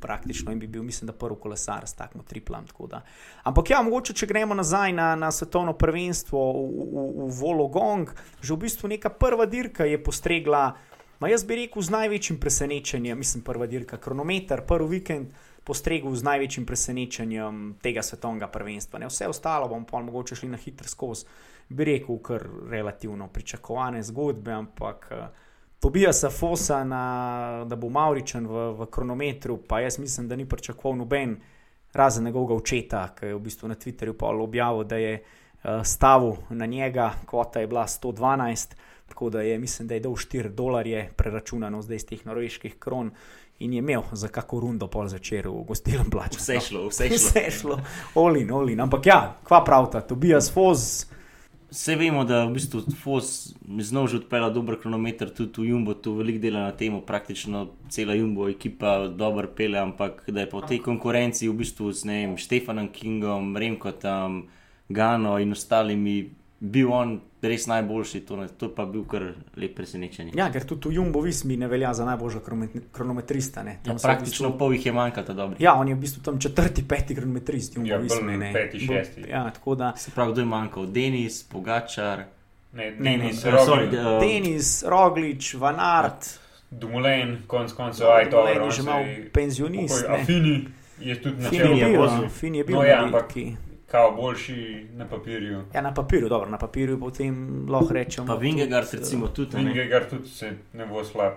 [0.00, 2.64] praktično in bi bil, mislim, da prvi kolesar s takim triplom.
[3.42, 8.54] Ampak ja, mogoče, če gremo nazaj na, na svetovno prvenstvo v, v, v Vologong, že
[8.54, 10.76] v bistvu neka prva dirka je postregla,
[11.20, 15.44] ma jaz bi rekel, z največjim presenečenjem, mislim, prva dirka, kronometer, prvi vikend.
[15.66, 19.00] Postregel z največjim presenečenjem tega svetovnega prvenstva.
[19.02, 19.08] Ne?
[19.10, 21.26] Vse ostalo bomo pa mogoče šli na hitro skozi,
[21.68, 25.26] bi rekel, kar relativno pričakovane zgodbe, ampak uh,
[25.80, 30.96] Tobija Safosa, na, da bo Mauričen v, v kronometru, pa jaz mislim, da ni pričakoval
[30.98, 31.36] noben,
[31.92, 36.66] razen njegovega očeta, ki je v bistvu na Twitterju objavil, da je uh, stavil na
[36.66, 38.74] njega, kvota je bila 112,
[39.08, 43.10] tako da je, mislim, da je dal 4 dolarje, preračunano zdaj iz teh norveških kron.
[43.58, 46.36] In je imel za kako rundo pol začer v gostilnem plaču.
[46.36, 47.16] Vse šlo, vse šlo.
[47.16, 47.78] Vse šlo,
[48.14, 48.80] olin, olin.
[48.80, 51.06] Ampak ja, kva pravta, Tobijas Foz.
[51.70, 56.14] Vse vemo, da v bistvu Fos znova že odpela dober kronometer, tudi v Jumbo tu
[56.14, 60.78] veliko dela na tem, praktično cela Jumbo ekipa dobro pele, ampak da je po tej
[60.84, 64.46] konkurenci v bistvu s vem, Stefanom Kingom, Remkotom,
[64.88, 69.26] Gano in ostalimi bil on res najboljši, to, ne, to pa bil kar
[69.60, 70.32] lep presenečenje.
[70.38, 72.40] Ja, ker tudi v Jumbo Vismi ne velja za najboljša
[72.92, 73.62] kronometrista.
[73.62, 75.60] Ja, praktično v bistvu, pol jih je manjkalo dobro.
[75.62, 77.76] Ja, on je v bistvu tam četrti, peti kronometrist.
[77.84, 79.28] Ja, Vismi, ne peti, šesti.
[79.28, 79.92] Ja, tako da.
[79.96, 80.86] Se pravi, kdo je manjkal?
[80.86, 82.24] Denis, Pogačar.
[82.72, 86.26] Ne, ne, ne, ne, sorry, uh, Denis, Roglič, Vanart.
[86.70, 88.48] Dumulen, konc koncev, aj to.
[88.48, 90.04] Je že malo penzionist.
[90.08, 90.66] Afini
[91.00, 92.28] je tudi na čelu.
[92.28, 92.76] Fini je bil.
[92.76, 93.32] No, ja, ampak
[93.86, 95.62] kao boljši na papirju.
[95.74, 98.26] Ja, na papirju, dobro, na papirju potem lahko rečemo.
[98.26, 99.56] Pa Vingegard, recimo, tudi.
[99.56, 101.32] Vingegard tudi se ne bo slab.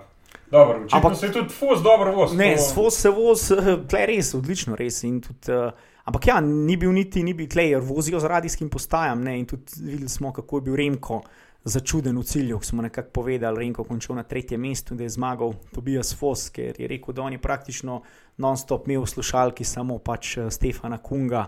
[0.52, 2.38] Dobro, ampak se tudi Fos dobro vozi.
[2.38, 2.74] Ne, to...
[2.74, 3.56] Fos se vozi,
[3.90, 5.02] tle res, odlično res.
[5.02, 5.72] Tudi, uh,
[6.10, 9.22] Ampak ja, ni bil niti, ni bil tleh, vozijo z radijskim postajam.
[9.22, 9.36] Ne?
[9.40, 11.22] In tudi videli smo, kako je bil Remko
[11.64, 12.60] začuden v cilju.
[12.66, 16.88] Smo nekako povedali, Remko končal na tretjem mestu, da je zmagal Tobias Fos, ker je
[16.90, 18.02] rekel, da on je praktično
[18.40, 21.46] non-stop imel slušalki samo pač eh, Stefana Kunga,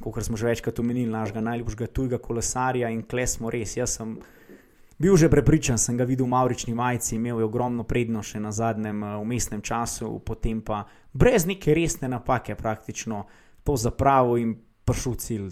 [0.00, 3.76] kot smo že večkrat omenili, našega najljubšega tujega kolesarja in kle smo res.
[3.76, 4.16] Jaz sem
[4.98, 8.52] bil že prepričan, sem ga videl v Maurični majici, imel je ogromno prednost še na
[8.52, 13.24] zadnjem eh, umestnem času, potem pa brez neke resne napake praktično
[13.64, 14.54] to zapravil in
[14.84, 15.48] prišel cilj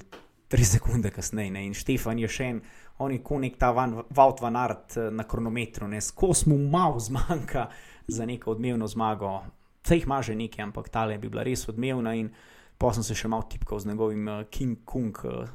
[0.52, 1.50] tri sekunde kasneje.
[1.50, 1.64] Ne?
[1.64, 2.60] In Štefan je še en,
[3.00, 7.70] on je kot nek ta Vaut van Art eh, na kronometru, skos mu malo zmanjka
[8.08, 9.40] za neko odmevno zmago.
[9.82, 12.30] Vse jih ima že nekaj, ampak tale bi bila res odmevna in
[12.78, 15.18] pa sem se še malo tipkal z njegovim uh, King Kong.
[15.24, 15.50] Uh,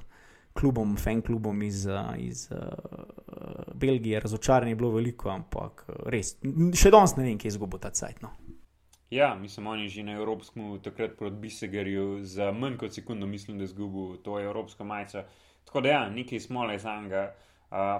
[0.57, 1.85] klubom, fan klubom iz,
[2.17, 2.57] iz uh,
[3.73, 6.33] Belgije, razočaranje je bilo veliko, ampak res,
[6.73, 8.23] še danes ne vem, kje je izgubil ta cajt.
[8.25, 8.31] No.
[9.13, 13.67] Ja, mislim, oni že na Evropskem, takrat proti Bisegerju, za manj kot sekundo, mislim, da
[13.67, 15.23] je izgubil to Evropsko majico.
[15.69, 17.27] Tako da, ja, nekaj smole za njega.
[17.29, 17.43] Uh,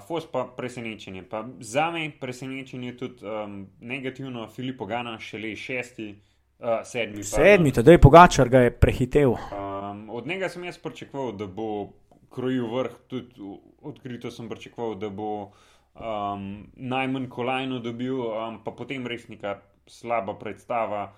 [0.08, 1.23] Fos pa presenečenje.
[1.30, 6.15] Pa za me presenečenje je tudi um, negativno, Filipo Gana, šele šesti,
[6.60, 7.23] uh, sedmi.
[7.23, 9.30] Sedmi, da je Pogačar ga je prehitev.
[9.30, 11.89] Um, od njega sem jaz pričakoval, da bo
[12.30, 19.08] krojil vrh, tudi odkrito sem pričakoval, da bo um, najmanj kolajno dobil, um, pa potem
[19.08, 21.12] res neka slaba predstava.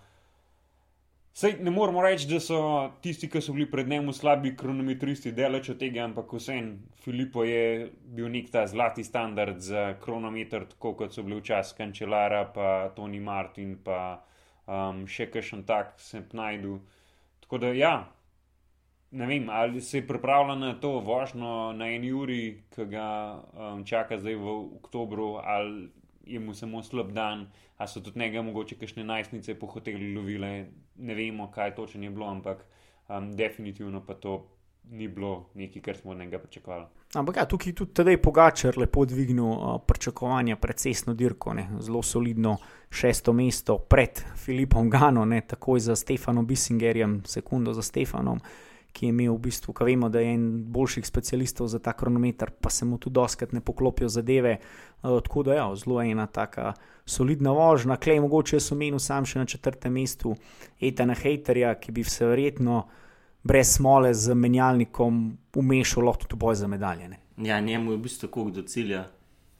[1.34, 2.60] Sej, ne moramo reči, da so
[3.02, 6.72] tisti, ki so bili pred njim slabi kronometristi, delač od tega, ampak vsem
[7.04, 12.44] Filipo je bil nek ta zlati standard za kronometer, tako kot so bili včasih Kančelara,
[12.54, 14.20] pa Tony Martin, pa
[14.66, 16.80] um, še kakšen tak se najdu.
[17.46, 17.94] Tako da ja,
[19.12, 22.42] ne vem, ali se je pripravljal na to vožnjo na eni uri,
[22.76, 25.88] ki ga um, čaka zdaj v oktobru, ali
[26.30, 30.66] je mu samo slab dan, ali so tudi njega mogoče kakšne najstnice po hotelu lovile.
[30.98, 32.66] Ne vemo, kaj točno je bilo, ampak
[33.10, 34.46] um, definitivno pa to
[34.92, 36.86] ni bilo nekaj, kar smo od njega pričakovali.
[37.14, 41.68] Ampak ja, tukaj tudi tedaj Pogačar lepo dvignil uh, pričakovanja pred cestno dirko, ne?
[41.80, 42.58] zelo solidno
[42.90, 45.42] šesto mesto pred Filipom Gano, ne?
[45.42, 48.40] takoj za Stefanom Bissingerjem, sekundo za Stefanom
[49.00, 52.52] ki je imel v bistvu, ki vemo, da je en boljših specialistov za ta kronometer,
[52.52, 54.58] pa se mu tudi doskrat ne poklopijo zadeve.
[55.04, 56.74] Uh, tako da je ja, zelo ena taka
[57.08, 60.36] solidna vožnja, klej mogoče so menil sam še na četrtem mestu
[60.82, 62.84] Etana Haterja, ki bi se verjetno
[63.44, 65.24] brez smole z menjalnikom
[65.56, 67.08] umešal tudi boj za medalje.
[67.08, 67.24] Ne?
[67.40, 69.06] Ja, njemu je v bistvu tako do cilja,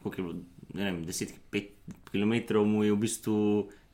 [0.04, 0.40] koliko je bilo,
[0.74, 1.70] ne vem, 10-5
[2.12, 3.38] km mu je v bistvu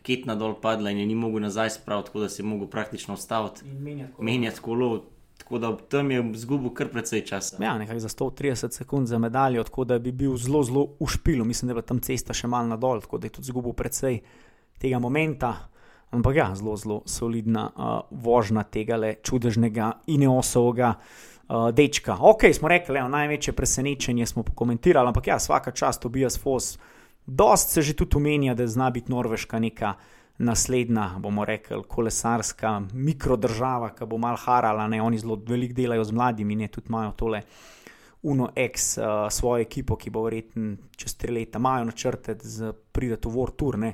[0.05, 3.13] ketna dol padla in je ni mogel nazaj spraviti, tako da se je mogel praktično
[3.13, 3.61] ustaviti,
[4.19, 5.05] menjati kolo.
[5.37, 7.57] Tako da tam je izgubil kar precej časa.
[7.63, 11.45] Ja, nekaj za 130 sekund za medaljo, tako da bi bil zelo, zelo v špilu.
[11.45, 14.21] Mislim, da je tam cesta še malo nadol, tako da je tudi izgubil precej
[14.81, 15.53] tega momenta.
[16.11, 22.17] Ampak ja, zelo, zelo solidna uh, vožnja tega čudežnega ineosovega uh, dečka.
[22.21, 26.77] Ok, smo rekli, le, največje presenečenje smo pokomentirali, ampak ja, vsaka čast, Tobias Fos.
[27.25, 29.95] Dost se že tudi omenja, da zna biti Norveška neka
[30.37, 36.15] naslednja, bomo rekli, kolesarska mikrodržava, ki bo mal harala, ne oni zelo veliko delajo z
[36.15, 37.41] mladimi, ne tudi imajo tole
[38.25, 43.29] Uno X, uh, svojo ekipo, ki bo verjetno čez tri leta, imajo načrte, da pridete
[43.29, 43.77] v World Tour.
[43.77, 43.93] Ne.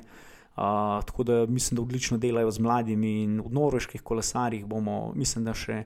[0.56, 5.44] Uh, tako da mislim, da odlično delajo z mladimi in v norveških kolesarjih bomo, mislim,
[5.44, 5.84] da še,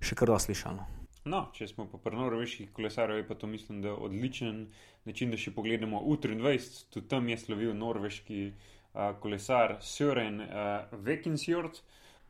[0.00, 0.90] še kar doslišali.
[1.30, 4.66] No, če smo pa pri norveških kolesarjih, je pa to mislim, da odličen
[5.04, 8.73] način, da še pogledamo U23, tudi tam je slovil norveški uh,
[9.20, 11.80] kolesar Sören uh, Vekinsjord.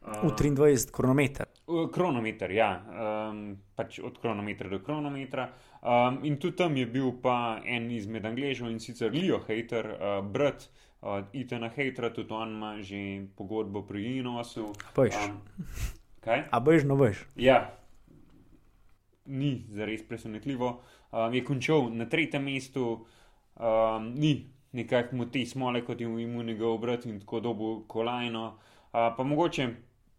[0.04, 1.48] Uh, v 23 kronometer.
[1.92, 5.48] Kronometer, ja, um, pač od kronometra do kronometra.
[5.80, 10.18] Um, in tudi tam je bil pa en izmed Angležev in sicer Leo Hater, uh,
[10.24, 10.68] brat
[11.00, 14.72] uh, Itana Hatera, tudi on ima že pogodbo pri Inosu.
[14.96, 15.16] Pojš.
[15.24, 15.40] Um,
[16.24, 16.48] kaj?
[16.52, 17.24] A boš no boš.
[17.36, 17.72] Ja,
[19.24, 20.80] ni zares presenetljivo.
[21.12, 23.06] Um, je končal na tretjem mestu,
[23.56, 28.46] um, ni nekako mu te smole, kot je mu njegov brat in tako dobu kolajno.
[28.46, 29.68] Uh, pa mogoče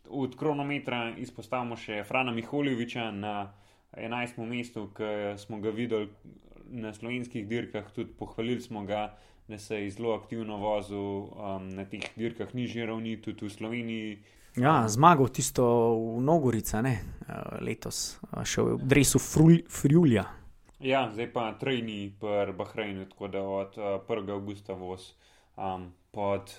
[0.10, 3.36] od kronometra izpostavimo še Frana Miholjeviča na
[3.98, 4.46] 11.
[4.46, 6.10] mestu, ki smo ga videli
[6.70, 9.15] na slovenskih dirkah, tudi pohvalili smo ga,
[9.48, 14.18] da se je zelo aktivno vozil um, na teh dirkah nižje ravni, tudi v Sloveniji.
[14.56, 15.65] Ja, zmagal tisto
[16.15, 16.96] v Nogorica, ne,
[17.62, 20.26] letos, še v Dresu Frulja.
[20.86, 24.28] Ja, zdaj pa trajni pri Bahrajnu, tako da od uh, 1.
[24.32, 25.13] augusta voz
[25.58, 26.52] um, pod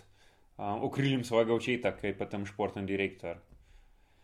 [0.57, 3.39] um, okriljem svojega očeta, ki je pa tam športni direktor.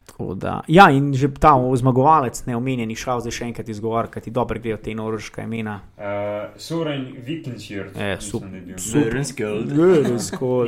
[0.07, 4.31] Tako Da, ja, in že ta zmagovalec, neomenjeni, šel zdaj še enkrat izgovor, kaj ti
[4.35, 5.77] dobro grejo te norveške imena.
[5.97, 6.03] Uh,
[6.61, 7.95] Soren Vikenshirt.
[7.97, 8.21] E, Nekaj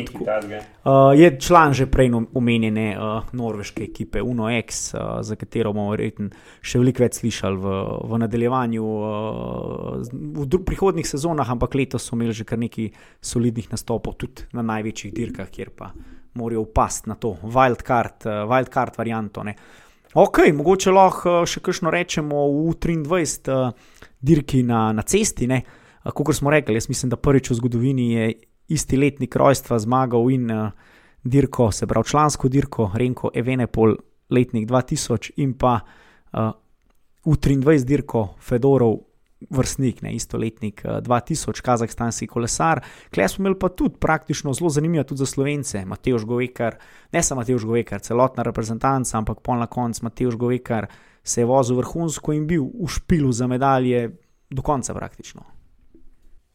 [0.06, 0.24] tako.
[0.26, 0.60] takega.
[0.84, 3.00] Uh, je član že prej nom- omenjene uh,
[3.32, 6.30] norveške ekipe UNOX, uh, za katero bomo verjetno
[6.62, 7.66] še veliko več slišali v,
[8.10, 8.92] v nadaljevanju uh,
[10.44, 15.12] v prihodnjih sezonah, ampak letos so imeli že kar nekaj solidnih nastopov, tudi na največjih
[15.14, 15.90] dirkah, kjer pa
[16.34, 19.42] morajo upasti na to wildcard, uh, wildcard varianto.
[19.42, 19.54] Ne.
[20.14, 25.48] Ok, mogoče lahko uh, še kakšno rečemo v 23 uh, dirki na, na cesti.
[25.50, 25.62] Ne.
[26.04, 28.32] Kot smo rekli, jaz mislim, da prvič v zgodovini je
[28.74, 30.50] isti letnik rojstva zmagal in
[31.24, 33.96] dirko, se pravi člansko dirko, Renko Evenepol,
[34.30, 35.78] letnik 2000 in pa
[37.24, 38.98] v 23 dirko Fedorov.
[39.50, 42.80] Vrstnik, ne istoletnik uh, 2000, kazahstanski kolesar.
[43.14, 46.76] Klej smo imeli pa tudi praktično zelo zanimivo, tudi za slovence, Mateoš Govekar,
[47.12, 50.86] ne samo Mateoš Govekar, celotna reprezentanca, ampak pol na koncu Mateoš Govekar
[51.22, 54.10] se je vozil vrhunsko in bil v špilu za medalje
[54.50, 55.44] do konca praktično.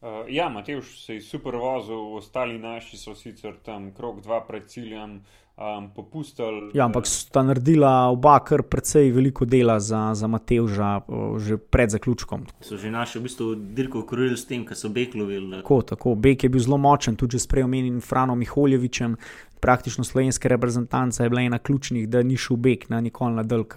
[0.00, 4.68] Uh, ja, Matejš se je super vozil, ostali naši so sicer tam krok dva pred
[4.68, 5.20] ciljem
[5.60, 6.70] um, popustili.
[6.74, 11.90] Ja, ampak sta naredila oba kar precej veliko dela za, za Matevža uh, že pred
[11.90, 12.46] zaključkom.
[12.60, 15.60] So že naši v bistvu dirko ukrojili s tem, kar so beklovili.
[15.60, 16.14] Tako, tako.
[16.14, 19.16] Bek je bil zelo močen, tudi že s preomenjenim Franom Miholjevičem.
[19.60, 23.74] Praktično slovenska reprezentanca je bila ena ključnih, da ni šel bek na nikoli na dolg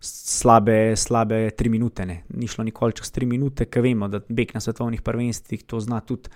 [0.00, 2.06] slabe, slabe tri minute.
[2.06, 2.22] Ne.
[2.28, 6.00] Ni šlo nikoli čez tri minute, ker vemo, da bek na svetovnih prvenstvih to zna
[6.00, 6.28] tudi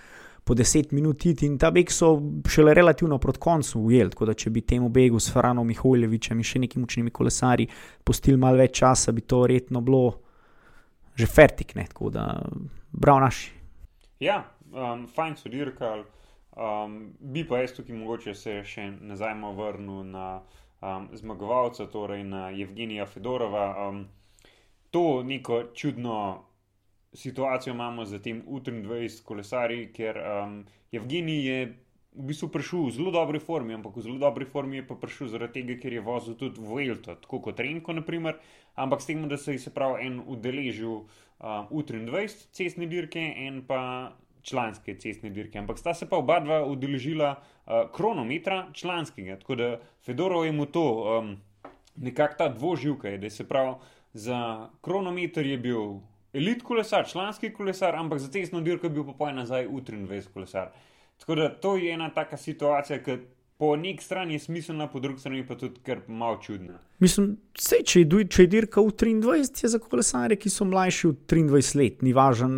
[0.46, 2.12] po deset minut iti in ta beg so
[2.48, 4.10] šele relativno proti koncu ujeli.
[4.10, 7.66] Tako da če bi temu begu s Franom Miholjevičem in še nekimi učnimi kolesarji
[8.06, 10.04] postili malo več časa, bi to verjetno bilo
[11.18, 11.74] že fertik.
[11.74, 11.88] Ne.
[11.90, 12.28] Tako da
[13.00, 13.50] prav naši.
[14.22, 16.06] Ja, um, fajn so dirkali.
[16.56, 20.28] Um, bi pa jaz tukaj mogoče se še nazaj vrnil na
[20.80, 23.66] um, zmagovalca, torej na Evgenija Fedorova.
[23.88, 24.04] Um,
[24.94, 26.44] to neko čudno
[27.16, 31.58] situacijo imamo z tem U23 kolesarji, ker um, Evgenij je
[32.16, 35.28] v bistvu prišel v zelo dobri formi, ampak v zelo dobri formi je pa prišel
[35.28, 38.38] zaradi tega, ker je vozil tudi Vuelto, tako kot Renko, naprimer,
[38.74, 43.60] ampak s tem, da se je se pravi en udeležil um, U23 cestne dirke, en
[43.68, 44.12] pa
[44.46, 45.58] članske cestne dirke.
[45.58, 49.68] Ampak sta se pa oba dva udeležila uh, kronometra članskega, tako da
[50.06, 50.86] Fedorov je mu to
[51.18, 51.36] um,
[51.96, 53.74] nekako ta dvoživka, da se pravi
[54.16, 56.00] za kronometer je bil
[56.36, 60.68] elit kolesar, članski kolesar, ampak za cestno dirko je bil pa poj nazaj U23 kolesar.
[61.18, 63.18] Tako da to je ena taka situacija, ki
[63.58, 66.76] po nek strani je smiselna, po drugi strani pa tudi kar malo čudna.
[66.98, 71.08] Mislim, sej, če, je, če je dirka v 23, je za kolesarje, ki so mlajši
[71.08, 72.56] od 23 let, ni važen,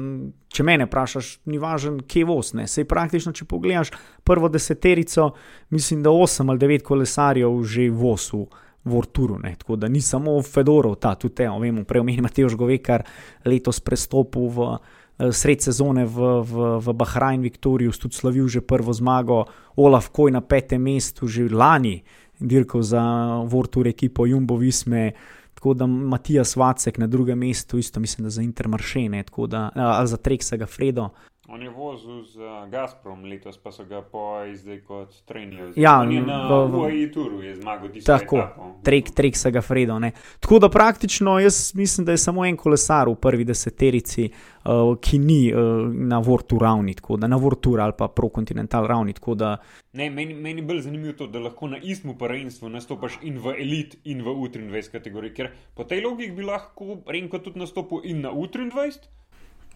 [0.51, 2.53] če mene vprašaš, ni važen, kje voz.
[2.59, 2.67] Ne.
[2.71, 3.93] Sej praktično, če pogledaš
[4.27, 5.31] prvo deseterico,
[5.75, 8.47] mislim, da 8 ali 9 kolesarjev že voz v
[8.85, 9.38] Vorturu.
[9.38, 9.55] Ne.
[9.59, 13.05] Tako da ni samo Fedorov, ta tudi te, vemo, prej omenjam Mateoš Govekar,
[13.45, 18.93] letos prestopil v eh, sred sezone v, v, v Bahrajn Viktorius, tudi slavil že prvo
[18.93, 19.45] zmago,
[19.77, 22.03] Olaf Koj na petem mestu, že lani
[22.38, 23.03] dirkal za
[23.47, 25.12] Vortur ekipo Jumbo Visme.
[25.55, 30.09] Tako da Matijas Vacek na drugem mestu, isto mislim, da za Intermaršene, tako da ali
[30.09, 31.11] za Treksega Fredo.
[31.51, 35.71] On je vozil z uh, Gazprom, letos pa so ga poj zdaj kot trenijo.
[35.77, 38.67] Ja, on je na v- v- UAE turu je zmagal tisto Tako, etapo.
[38.83, 39.97] Trek, Treksega Fredo.
[39.99, 40.11] Ne.
[40.41, 45.19] Tako da praktično jaz mislim, da je samo en kolesar v prvi deseterici, uh, ki
[45.21, 45.59] ni uh,
[45.89, 49.13] na Vortu ravni, tako da na Vortu ali pa prokontinental ravni.
[49.15, 49.57] Tako da
[49.95, 53.97] Ne, meni, meni bolj zanimivo to, da lahko na istem prvenstvu nastopiš in v elit,
[54.05, 55.33] in v U23 kategoriji.
[55.33, 59.01] Ker po tej logiki bi lahko Renko tudi nastopil in na U23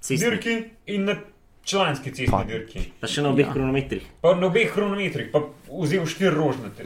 [0.01, 0.17] Cestni.
[0.21, 0.55] dirki,
[0.87, 1.17] in na
[1.64, 2.90] članski cestni dirki.
[3.01, 3.48] Pa še na obeh Ja.
[3.48, 3.53] ja.
[3.53, 4.07] kronometrih.
[4.20, 6.85] Pa na obeh kronometrih, pa vzel štiri rožnate,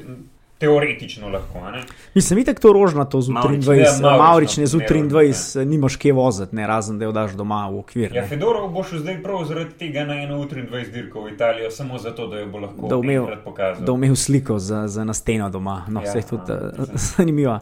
[0.58, 1.58] teoretično lahko.
[1.58, 1.82] a ne?
[2.14, 5.96] mislim, itek to rožnato z Mavrič, U23, ja, ja, Mavrične z no, ne, U23, nimaš
[5.96, 8.14] kje voziti, ne, razen da jo daš doma v okvir.
[8.14, 8.28] Ja, ne.
[8.28, 12.26] Fedorov bo šel zdaj prav zaradi tega na eno U23 dirko v Italijo, samo zato,
[12.26, 13.84] da jo bo lahko Da enkrat pokazal.
[13.84, 15.84] da bo imel sliko za, za na steno doma.
[15.88, 16.98] No, Ja, vse je tudi ja, mislim.
[16.98, 17.60] zanimiva,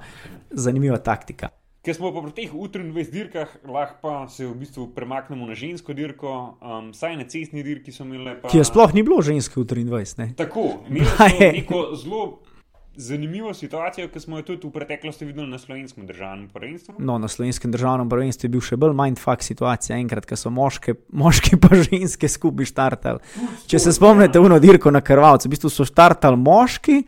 [0.50, 1.48] zanimiva taktika.
[1.85, 5.92] Ker smo pa pri teh U23 dirkah, lahko pa se v bistvu premaknemo na žensko
[5.92, 8.49] dirko, um, saj na cestni dirki so imeli pa.
[8.49, 10.16] Ki je sploh ni bilo ženske v 23.
[10.23, 10.27] Ne?
[10.38, 11.51] Tako, imeli je.
[11.61, 12.23] neko zelo
[12.97, 16.94] zanimivo situacijo, ki smo jo tudi v preteklosti videli na slovenskem državnem prvenstvu.
[16.99, 20.97] No, na slovenskem državnem prvenstvu je bil še bolj mindfuck situacija, enkrat, ko so moške,
[21.12, 23.20] moški pa ženske skupaj štartali.
[23.68, 27.03] Če se spomnite, uno dirko na krvavcu, v bistvu so štartali moški,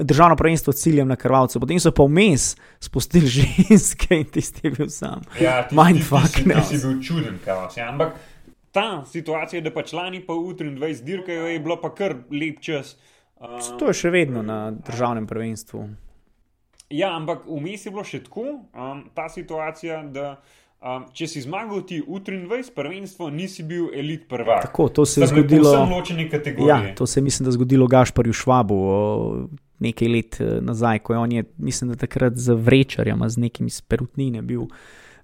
[0.00, 4.88] državno prvenstvo ciljem na krvavcu, potem so pa vmes spustili ženske in tisti je bil
[4.88, 5.22] sam.
[5.40, 6.54] Ja, ti, Mindfuck, ti, ti, ne.
[6.54, 7.76] ti si bil čuden, kaos.
[7.76, 7.88] Ja.
[7.92, 8.14] Ampak
[8.72, 12.96] ta situacija, da pa člani pa U23 dirkajo, je bilo pa kar lep čas.
[13.40, 15.88] Um, To je še vedno na državnem prvenstvu.
[16.90, 18.42] ja, ampak vmes je bilo še tako,
[18.74, 20.40] um, ta situacija, da
[20.82, 24.68] um, če si zmagal ti v 23 prvenstvo, nisi bil elit prvak.
[24.68, 25.74] Tako, to se je bili zgodilo.
[26.68, 28.98] Ja, to se je, mislim, da zgodilo Gašparju Švabu o,
[29.78, 33.66] nekaj let eh, nazaj, ko je on, je, mislim, da takrat z vrečarjem, z nekim
[33.66, 34.68] iz perutnine bil.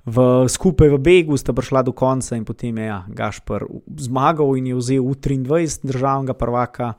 [0.05, 4.75] V, skupaj v Begu sta prišla do konca, in potem je ja, Gašpar zmagal in
[4.75, 6.95] je vzel v 23 državnega prvaka.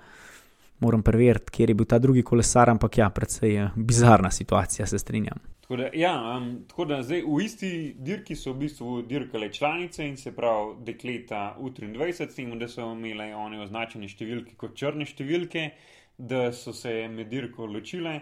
[0.80, 5.00] Moram preveriti, kje je bil ta drugi kolesar, ampak ja, predvsej je bizarna situacija, se
[5.00, 5.40] strinjam.
[5.66, 10.06] Tako da, ja, um, tako da zdaj v isti dirki so v bistvu dirkale članice
[10.06, 15.08] in se pravi dekleta U23, s tem, da so imele one označene številke kot črne
[15.10, 15.72] številke,
[16.18, 18.20] da so se med dirko ločile.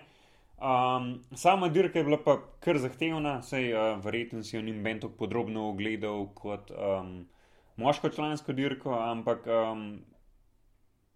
[0.64, 5.04] Um, sama dirka je bila pa kar zahtevna, sej uh, verjetno si jo nim ben
[5.04, 7.26] tako podrobno ogledal kot um,
[7.76, 10.00] moško člansko dirko, ampak um,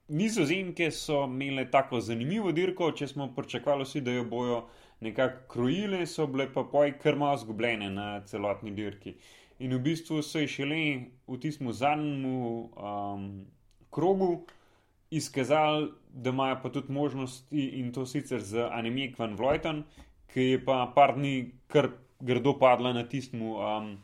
[0.07, 4.61] Nizozemke so imele tako zanimivo dirko, če smo pričakovali vsi, da jo bojo
[5.03, 9.17] nekako krojile, so bile pa poj kar malo zgubljene na celotni dirki.
[9.59, 10.79] In v bistvu se je šele
[11.27, 13.27] v tistem zadnjem um,
[13.91, 14.45] krogu
[15.11, 19.83] izkazali, da imajo pa tudi možnosti in to sicer z Anemijek van Vlojten,
[20.33, 21.89] ki je pa par dni kar
[22.19, 23.97] grdo padla na tistem um,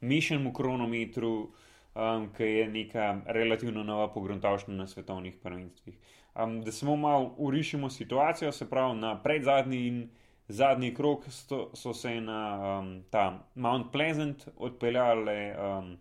[0.00, 1.52] mešanem kronometru,
[1.94, 5.96] um, ki je neka relativno nova pogruntavščina na svetovnih prvenstvih.
[6.34, 10.08] Um, da samo malo urišimo situacijo, se pravi na predzadnji in
[10.48, 12.40] zadnji krok sto, so se na
[12.78, 15.96] um, ta Mount Pleasant odpeljale um,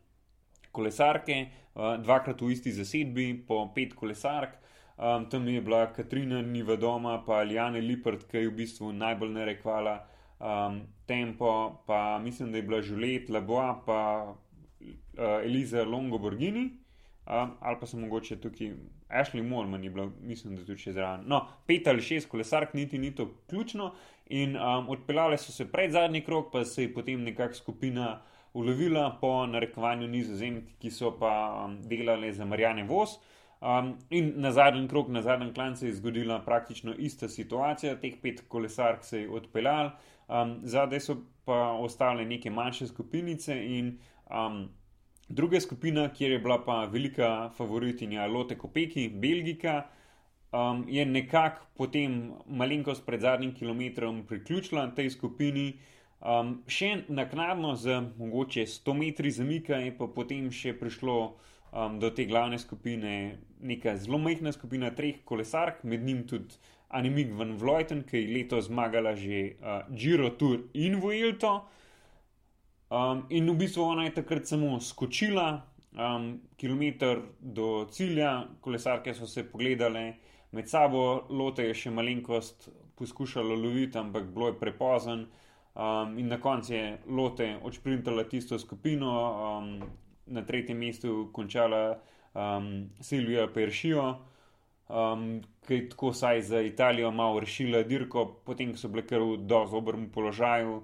[0.71, 4.57] kolesarke, uh, dvakrat v isti zasedbi, po pet kolesark.
[4.97, 9.31] Um, tam je bila Katrina Niva doma, pa Aljana Lipert, ki je v bistvu najbolj
[9.37, 9.95] narekvala
[10.39, 13.99] um, tempo, pa mislim, da je bila Žulet, Laboa, pa
[14.83, 16.65] uh, Eliza Longo Borgini,
[17.27, 18.73] um, ali pa so mogoče tukaj
[19.09, 21.27] Ashley Molman je bila, mislim, da tudi še zraven.
[21.29, 23.93] No, pet ali šest kolesark, niti ni to ključno.
[24.33, 28.07] In um, odpeljale so se pred zadnji krok, pa se je potem nekakšna skupina
[28.53, 31.33] ulovila po narekovanju nizozemk, ki so pa
[31.65, 33.19] um, delale za Marjane Vos.
[33.63, 38.41] Um, in na zadnji krok, na zadnjem klancu je zgodila praktično ista situacija, teh pet
[38.47, 39.93] kolesark se je odpeljal,
[40.27, 43.97] um, zadaj so pa ostale neke manjše skupinice in
[44.33, 44.69] um,
[45.29, 49.83] druga skupina, kjer je bila pa velika favoritinja Lotte Kopeki, Belgika,
[50.51, 55.73] um, je nekako potem malenkost pred zadnjim kilometrom priključila tej skupini.
[56.23, 61.17] Um, še naknadno, z mogoče 100 metri zamika, je pa potem še prišlo
[61.73, 66.55] um, do te glavne skupine neka zelo majhna skupina treh kolesark, med njim tudi
[66.93, 71.63] Anemik van Vlojten, ki je letos zmagala že uh, Giro Tour in Vuelto.
[72.93, 75.63] Um, in v bistvu ona je takrat samo skočila,
[75.97, 80.13] um, kilometr do cilja, kolesarke so se pogledale
[80.51, 82.69] med sabo, lote je še malenkost
[82.99, 85.25] poskušala loviti, ampak bilo je prepozen.
[85.73, 89.73] Um, in na koncu je lote odšprintala tisto skupino, um,
[90.25, 91.95] na tretjem mestu končala
[92.37, 94.05] um, Silvija Peršijo,
[94.93, 99.41] um, ki je tako saj za Italijo malo rešila dirko, potem so bile kar v
[99.49, 100.83] dozobrnem položaju.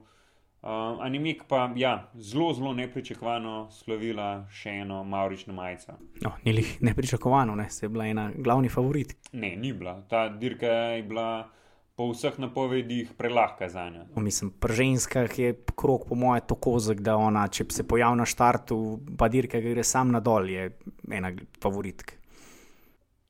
[0.62, 5.95] Uh, Animik pa ja, zelo, zelo nepričakovano slovila še eno Maurično majico.
[6.20, 7.70] No, ni jih nepričakovano, ne?
[7.70, 9.16] se je bila ena glavni favorit.
[9.32, 10.01] Ne, ni bila.
[10.10, 11.47] Ta dirka je bila
[11.95, 14.03] po vseh napovedih prelahka za njo.
[14.16, 18.20] No, mislim, pri ženskah je krok, po mojem, tako kozek, da ona, če se pojavi
[18.20, 18.78] na štartu,
[19.20, 20.70] pa dirka gre sam na dol, je
[21.12, 21.32] ena
[21.64, 22.20] favoritka.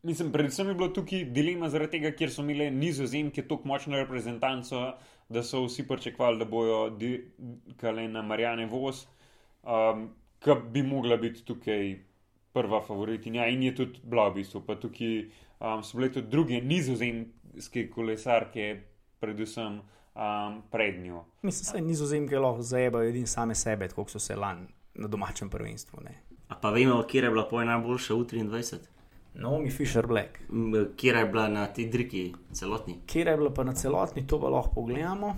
[0.06, 4.86] Mislim, predvsem je bilo tukaj dilema zaradi tega, ker so imeli nizozemke tako močno reprezentanco,
[5.30, 9.08] da so vsi pričakovali, da bojo dikale na Marijane Vos,
[9.64, 10.10] um,
[10.40, 12.00] ki bi mogla biti tukaj
[12.54, 14.62] prva favoritinja in je tudi bila v bistvu.
[14.66, 15.20] Pa tukaj
[15.60, 18.82] um, so bile tudi druge nizozemske kolesarke,
[19.20, 21.26] predvsem um, pred njo.
[21.42, 26.02] Mislim, da nizozemke lahko zajebajo edini same sebe, kot so se lani na domačem prvenstvu.
[26.04, 26.16] Ne.
[26.48, 28.99] A pa vemo, kje je bila poj najboljša v 23?
[29.34, 30.40] Naomi Fisher Black.
[30.98, 33.00] Kje je bila na tej dirki celotni?
[33.08, 35.36] Kje je bila pa na celotni, to pa lahko pogledamo.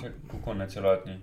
[0.00, 1.18] Če, kako na celotni?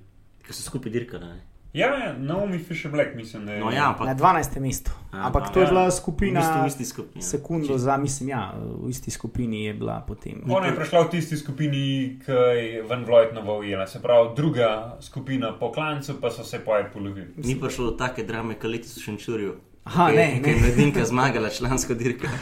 [0.45, 1.31] Ker so skupaj dirkali.
[1.73, 3.59] Ja, ja, Naomi Fisher Black, mislim, da je.
[3.59, 4.59] No, ja, Na ampak 12.
[4.59, 4.91] mestu.
[5.11, 5.69] A, Ampak no, to je ja.
[5.69, 7.21] bila v skupina, bistvu v isti skupini.
[7.21, 7.27] ja.
[7.27, 10.41] sekundo za, mislim, ja, v isti skupini je bila potem.
[10.49, 11.81] Ona je prišla v tisti skupini,
[12.25, 16.89] ki je Van Vlojtnova ujela, se pravi, druga skupina po klancu, pa so se poje
[16.93, 17.33] polovili.
[17.37, 19.55] Ni prišlo do take drame, kot letos v Šenčurju.
[19.89, 20.67] Aha, ne, Ker je ne.
[20.67, 22.27] mladinka zmagala člansko dirko.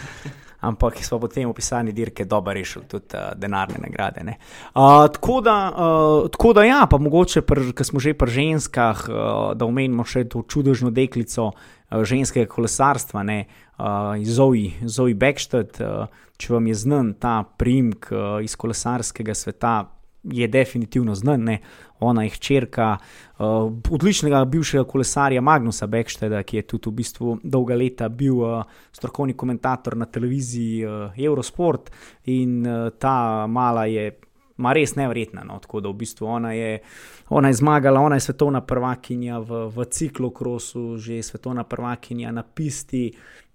[0.60, 4.24] Ampak smo potem v pisanju dirke dobro rešili tudi uh, denarne nagrade.
[4.24, 4.36] ne.
[4.76, 7.42] Uh, tako, da, uh, tako da, ja, pa mogoče,
[7.76, 9.16] ker smo že pri ženskah, uh,
[9.56, 13.46] da omenimo še to čudežno deklico uh, ženskega kolesarstva, ne,
[13.78, 19.86] uh, Zoe, Zoe Beckstedt, uh, če vam je znan ta primek uh, iz kolesarskega sveta.
[20.32, 21.58] Je definitivno znan.
[22.00, 23.46] Ona je hčerka uh,
[23.90, 29.34] odličnega bivšega kolesarja Magnusa Becksteda, ki je tudi v bistvu dolga leta bil uh, strokovni
[29.34, 31.92] komentator na televiziji uh, Eurosport
[32.26, 34.12] in uh, ta mala je.
[34.58, 35.60] Ma res nevrjetna, no?
[35.62, 36.80] tako da v bistvu ona je,
[37.30, 42.42] ona je zmagala, ona je svetovna prvakinja v, v ciklu krosu, že svetovna prvakinja na
[42.42, 43.12] pisti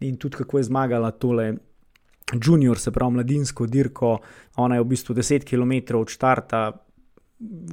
[0.07, 1.57] in tudi kako je zmagala tole
[2.33, 4.19] junior, se pravi mladinsko dirko,
[4.57, 6.73] ona je v bistvu 10 km od štarta.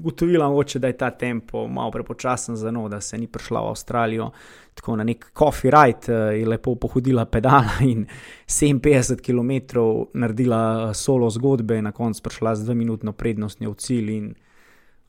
[0.01, 3.69] Gotovila mogoče, da je ta tempo malo prepočasen za no, da se ni prišla v
[3.69, 4.31] Avstralijo.
[4.73, 8.05] Tako na nek coffee ride eh, je lepo pohodila pedala in
[8.47, 9.79] 57 km
[10.13, 14.33] naredila solo zgodbe, na koncu prišla z dveminutno prednostjo v cilj in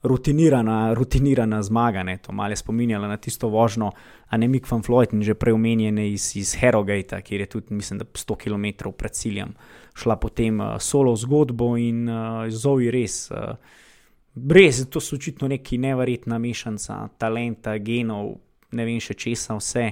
[0.02, 2.02] rutinirana, rutinirana zmaga.
[2.02, 2.18] Ne.
[2.18, 3.90] To malo je spominjalo na tisto vožnjo
[4.28, 8.36] Anemik van Floyd, že prej omenjene iz, iz Herogata, kjer je tudi, mislim, da 100
[8.36, 9.54] km pred ciljem
[9.94, 13.30] šla potem uh, solo zgodbo in uh, zovi res.
[13.30, 13.56] Uh,
[14.34, 18.36] Brez, to so očitno neki neverjetna mešanca talenta, genov,
[18.70, 19.90] ne vem še česa vse.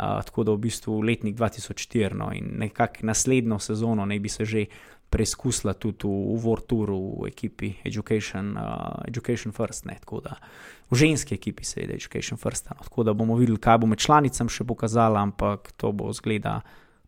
[0.00, 4.44] Uh, tako da v bistvu letnik 2004 no, in nekako naslednjo sezono naj bi se
[4.44, 4.64] že
[5.10, 10.36] preizkusila tudi v, v Vorturu, v ekipi Education, uh, Education First, ne, da
[10.90, 12.70] v ženski ekipi, seveda, Education First.
[12.70, 16.60] No, tako da bomo videli, kaj bo med članicami še pokazala, ampak to bo zgleda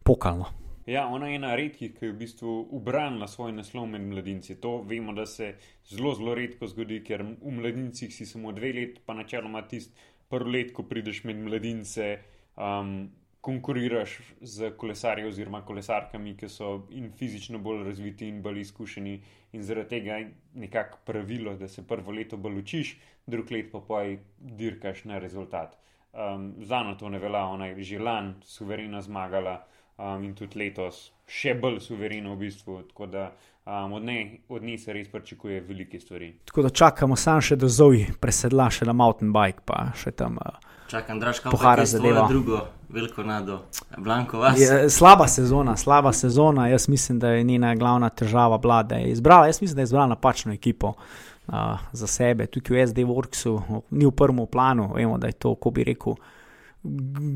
[0.02, 0.50] pokalno.
[0.86, 4.56] Ja, ona je ena redkih, ki je v bistvu ubranila svoj naslov med mladinci.
[4.60, 5.54] To vemo, da se
[5.86, 9.94] zelo, zelo redko zgodi, ker v mladincih si samo dve leti, pa načeloma tisti
[10.32, 12.16] prvi let, ko prideš med mladince.
[12.58, 13.12] Um,
[13.42, 19.14] konkuriraš z kolesarji oziroma kolesarkami, ki so in fizično bolj razviti in bolj izkušeni,
[19.52, 22.92] in zaradi tega je nekako pravilo, da se prvo leto bolj učiš,
[23.26, 25.74] drug let pa poj dirkaš na rezultat.
[26.12, 29.64] Um, Zano to ne velja, ona je že lani suvereno zmagala
[29.98, 32.82] um, in tudi letos še bolj suvereno v bistvu.
[32.92, 33.32] Tako da
[33.66, 36.34] um, od, ne, od nje se res pričakuje velike stvari.
[36.44, 40.38] Tako da čakamo samo še do zoji, presedla še na mountain bike, pa še tam.
[40.42, 40.70] Uh...
[40.90, 42.26] Čakam, dražka, pohara za delo.
[42.28, 42.58] Drugo,
[42.92, 43.62] veliko nado,
[43.96, 44.58] blanko vas.
[44.60, 46.66] Je, slaba sezona, slaba sezona.
[46.68, 49.88] Jaz mislim, da je njena glavna težava bila, da je izbrala, jaz mislim, da je
[49.88, 51.54] izbrala napačno ekipo uh,
[51.92, 52.46] za sebe.
[52.46, 53.56] Tukaj v SD Worksu
[53.90, 56.18] ni v prvem planu, vemo, da je to, ko bi rekel,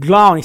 [0.05, 0.43] glavni,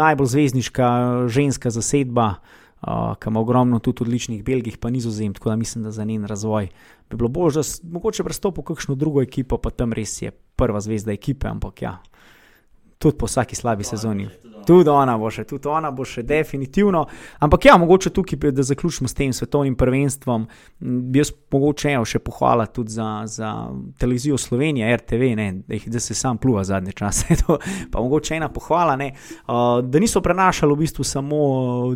[0.00, 0.88] najbolj zvezdniška
[1.28, 2.26] ženska zasedba.
[2.26, 6.24] Uh, ki ima ogromno tudi odličnih belgijih, pa nizozem, tako da mislim, da za njen
[6.24, 6.68] razvoj
[7.10, 10.80] bi bilo bolje, da mogoče prestopil v kakšno drugo ekipo, pa tam res je prva
[10.80, 11.98] zvezda ekipe, ampak ja,
[12.98, 14.28] tudi po vsaki slabi sezoni.
[14.66, 17.04] Tudi ona bo še, tudi ona bo še, definitivno.
[17.40, 20.46] Ampak ja, mogoče tukaj, da zaključimo s tem svetovnim prvenstvom,
[20.80, 23.52] bi jaz mogoče evo, še pohvala tudi za, za
[23.98, 27.38] televizijo Slovenije, RTV, ne, da, jih, da se sam pluva zadnje čase.
[27.92, 31.40] pa mogoče ena pohvala, ne, uh, da niso prenašali v bistvu samo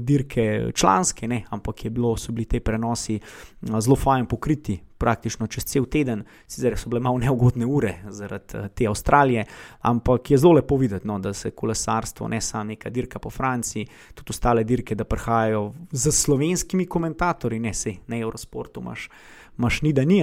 [0.00, 3.20] dirke članske, ne, ampak bilo, so bili te prenosi
[3.62, 8.66] zelo fajn pokriti praktično čez cel teden, sicer so bile malo neugodne ure zaradi uh,
[8.74, 9.44] te Avstralije,
[9.80, 13.86] ampak je zelo lepo videti, no, da se kolesarstvo, ne samo neka dirka po Franciji,
[14.14, 19.08] tudi ostale dirke, da prihajajo z slovenskimi komentatorji, ne se, ne Eurosportu imaš.
[19.56, 20.18] Maš ni, da ni,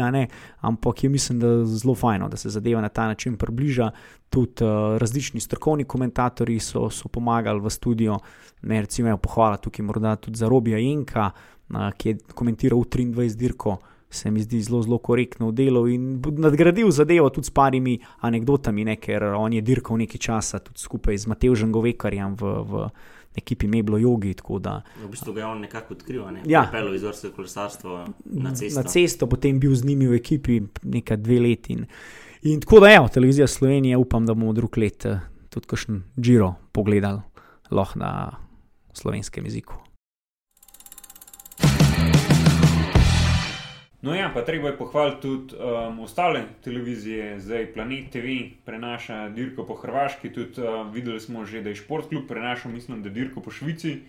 [0.60, 3.92] ampak je mislim, da je zelo fajno, da se zadeva na ta način približa.
[4.30, 8.18] Tudi uh, različni strokovni komentatorji so, so pomagali v studio,
[8.62, 11.30] ne recimo, pohvala tukaj morda tudi za Robija Jenka,
[11.70, 15.56] uh, ki je komentiral v 23 dirko uh, se mi zdi zelo, zelo korektno v
[15.56, 17.96] delu in nadgradil zadevo tudi s parimi
[18.28, 22.84] anekdotami, ne, ker on je dirkal nekaj časa tudi skupaj z Matežem Govekarjem v, v
[23.36, 24.36] ekipi Meblo Jogi.
[24.60, 26.44] Da, v bistvu ga je on nekako odkril, ne?
[26.46, 28.80] ja, pelil iz vrste kolesarstva na cesto.
[28.80, 31.80] Na cesto, potem bil z njimi v ekipi nekaj dve leti.
[31.80, 31.88] In,
[32.52, 36.54] in tako da, evo, televizija Slovenije, upam, da bomo drug let eh, tudi kakšen Giro
[36.76, 37.24] pogledali
[37.72, 38.12] lahko na
[38.94, 39.81] slovenskem jeziku.
[44.02, 48.26] No, ja, pa treba je pohvaliti tudi um, ostale televizije, zdaj Planet TV
[48.66, 53.10] prenaša dirko po Hrvaški, tudi uh, videli smo že, da je športklub prenašal, mislim, da
[53.10, 54.00] dirko po Švici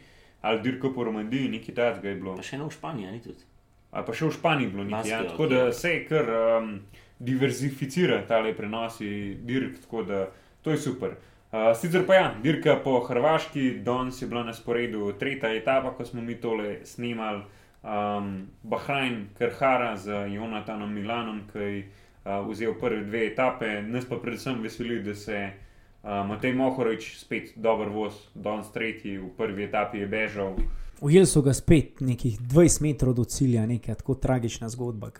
[0.40, 2.36] ali dirko po Romandiji, nekaj takega je bilo.
[2.36, 3.44] Pa še eno v Španiji, ni tudi.
[3.92, 6.72] A pa še v Španiji bilo nekaj, ja, tako da se kar um,
[7.18, 10.24] diverzificira tale prenosi dirk, tako da
[10.64, 11.18] to je super.
[11.52, 16.08] Uh, sicer pa ja, dirka po Hrvaški, danes je bila na sporedu tretja etapa, ko
[16.08, 17.44] smo mi tole snimali
[17.82, 21.84] um, Bahrajn, Krhara z Jonatanom Milanom, ki je
[22.24, 23.82] uh, vzel prve dve etape.
[23.82, 25.50] Nas pa predvsem veseli, da se
[26.02, 30.56] uh, Matej Mohorič spet dober voz, danes tretji, v prvi etapi je bežal.
[31.02, 35.10] Ujeli so ga spet nekih 20 metrov do cilja, nekaj tako tragična zgodba.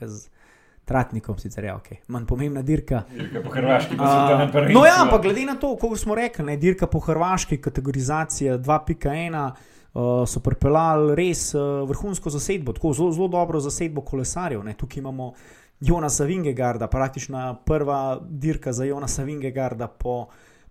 [0.85, 3.05] Tratnikom sicer je ok, manj pomembna dirka.
[3.15, 4.75] Dirka po Hrvaški, pa se tam pride.
[4.75, 9.51] No, ja, ampak glede na to, kako smo rekli, ne, dirka po Hrvaški, kategorizacija 2.1
[9.95, 14.65] uh, so pripeljali res uh, vrhunsko zasedbo, tako zelo, zelo dobro zasedbo kolesarjev.
[14.65, 14.75] Ne.
[14.75, 15.33] Tukaj imamo
[15.81, 20.27] Jonasa Vingegarda, praktično prva dirka za Jonasa Vingegarda po,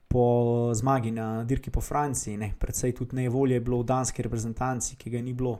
[0.07, 2.37] po zmagi na dirki po Franciji.
[2.37, 2.53] Ne.
[2.59, 5.59] Predvsej tudi nevolje je bilo v danski reprezentanci, ki ga ni bilo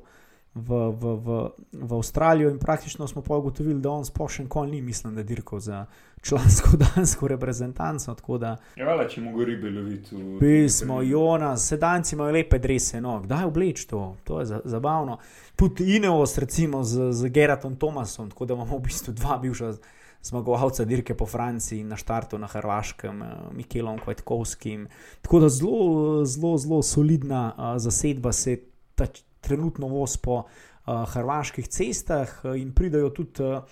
[0.56, 4.72] v, v, v, v Avstralijo, in praktično smo pa ugotovili, da on sploh še nikoli
[4.72, 5.86] ni, mislim, da dirkal za
[6.22, 8.16] člansko dansko reprezentanco.
[8.38, 10.12] Da, ja, vala, če mu gori belovit.
[10.40, 15.18] Pismo, Jonas, sedanci imajo lepe drese, no, kdaj obleč to, to je zabavno.
[15.56, 19.74] Tudi Ineos, recimo z, z Geratom Tomasom, tako da imamo v bistvu dva bivša.
[20.22, 24.84] Zmagovalca dirke po Franciji na štartu na Hrvaškem, eh, Mikelom Kvetkovskim.
[25.26, 28.60] Tako da zelo, zelo, zelo solidna uh, zasedba se
[28.96, 29.08] ta,
[29.42, 33.64] trenutno voz po uh, hrvaških cestah in pridajo tudi uh,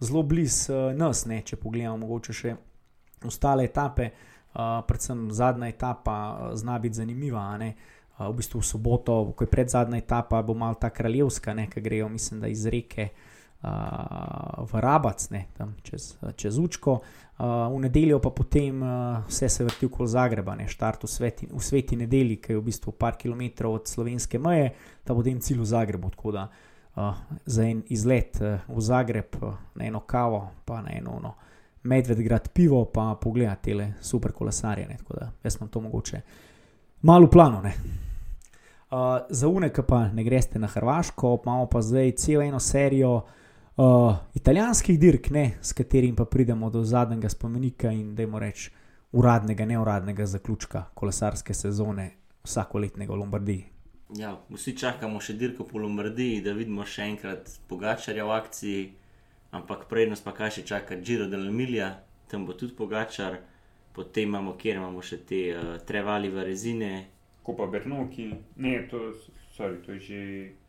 [0.00, 2.56] zelo blizu uh, nas, ne, če pogledamo mogoče še
[3.28, 7.50] ostale etape, uh, predvsem zadnja etapa uh, zna biti zanimiva.
[8.18, 12.08] V bistvu v soboto, ko je pred zadnja etapa, bo malo ta kraljevska, ki grejo,
[12.10, 13.12] mislim, da iz reke.
[13.12, 13.27] Uh,
[13.58, 19.64] v Rabac, ne, tam čez, čez Učko, uh, v nedeljo pa potem uh, vse se
[19.66, 23.18] vrti okoli Zagreba, ne, štart v sveti, v sveti nedelji, ki je v bistvu par
[23.18, 24.70] kilometrov od slovenske meje,
[25.02, 26.10] da potem cilj v Zagrebu.
[26.14, 27.14] Tako da uh, uh,
[27.46, 31.34] za en izlet uh, v Zagreb, uh, na eno kavo, pa na eno no,
[31.82, 34.86] medvedgrad pivo, pa pogledati te super kolesarje.
[34.86, 36.20] Ne, tako da jaz sem to mogoče
[37.02, 37.62] malo v planu.
[37.62, 37.74] Ne.
[38.90, 38.98] Uh,
[39.30, 43.22] za unek pa ne greste na Hrvaško, imamo pa zdaj celo eno serijo uh,
[44.34, 48.76] italijanskih dirk, ne, s katerim pa pridemo do zadnjega spomenika in da jim rečemo
[49.12, 52.10] uradnega, neuradnega zaključka kolesarske sezone
[52.44, 53.64] vsakoletnega v Lombardiji.
[54.16, 58.82] Ja, vsi čakamo še dirko po Lombardiji, da vidimo še enkrat pogačarja v akciji,
[59.52, 61.90] ampak prednost pa kaj še čaka Giro del Emilia,
[62.28, 63.38] tam bo tudi pogačar,
[63.96, 66.92] potem imamo, kjer imamo še te uh, trevali v rezine.
[67.48, 68.26] Kopa Bernoki,
[68.60, 69.06] ne, to,
[69.58, 70.20] sorry, to je že.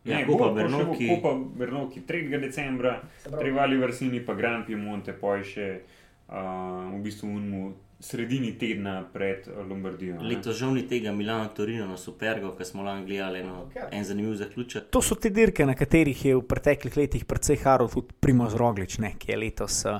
[0.03, 1.07] Ja, ne, Kopa Bernoki.
[1.07, 2.41] Kopa Bernoki 3.
[2.41, 5.85] decembra, trevali v rezini, pa Grand Piemonte, pa še
[6.33, 7.61] uh, v bistvu unmu
[7.99, 10.21] sredini tedna pred eh, Lombardijo.
[10.23, 14.37] Leto žal ni tega Milano, Torino, na Supergo, ki smo lani gledali no, en zanimiv
[14.39, 14.87] zaključek.
[14.95, 19.01] To so te dirke, na katerih je v preteklih letih predvsej harov tudi Primoz Roglič,
[19.03, 19.99] ne, ki je letos uh,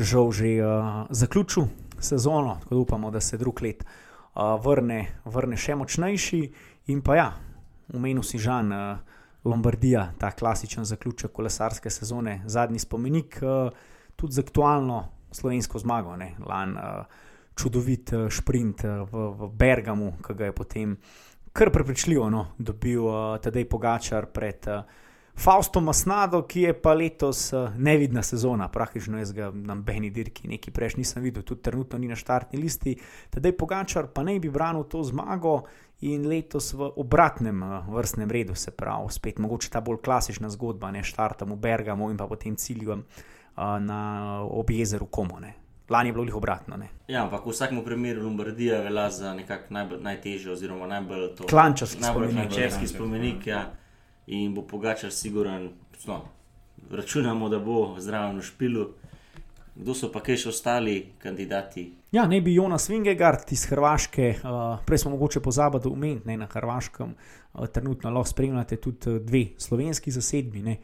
[0.00, 1.68] žal že uh, zaključil
[2.00, 6.42] sezono, tako da upamo, da se drug let uh, vrne, vrne še močnejši.
[6.88, 7.28] In pa ja,
[7.94, 8.98] umenil si Žan, uh,
[9.46, 13.70] Lombardija, ta klasičen zaključek kolesarske sezone, zadnji spomenik, uh,
[14.16, 16.16] tudi za aktualno slovensko zmago.
[16.46, 17.24] Lan, uh,
[17.54, 20.96] čudovit uh, sprint v, v Bergamu, ki ga je potem
[21.56, 24.82] kar prepričljivo no, dobil uh, Tadej Pogačar pred uh,
[25.36, 30.72] Faustom Masnado, ki je pa letos nevidna sezona, praktično jaz ga na Beni dirki, nekaj
[30.72, 32.94] prej nisem videl, tudi trenutno ni na štartni listi.
[33.30, 35.62] Tadej Pogačar pa naj bi branil to zmago.
[36.00, 41.00] In letos v obratnem vrstnem redu, se pravi, spet mogoče ta bolj klasična zgodba, ne
[41.02, 45.54] štartamo v Bergamo in pa potem ciljujem uh, na objezeru Komone.
[45.88, 46.76] Lani je bilo jih obratno.
[46.76, 46.88] Ne?
[47.08, 51.46] Ja, ampak v vsakem primeru Lombardija velja za nekako najtežje, oziroma najbolj to.
[51.46, 52.34] Klančarski spomenik.
[52.34, 53.62] Klančarski spomenik, ja.
[54.26, 55.70] In bo pogačar, siguran,
[56.06, 56.20] no,
[56.90, 58.88] računamo, da bo zraven v špilu.
[59.76, 61.84] Kdo so pa kaj še ostali kandidati?
[62.12, 67.12] Ja, ne bi Jonas Vingegard iz Hrvaške, uh, prej smo mogoče pozabili umeniti, na Hrvaškem
[67.12, 70.78] uh, trenutno lahko spremljate tudi dve slovenski zasedbi, ne,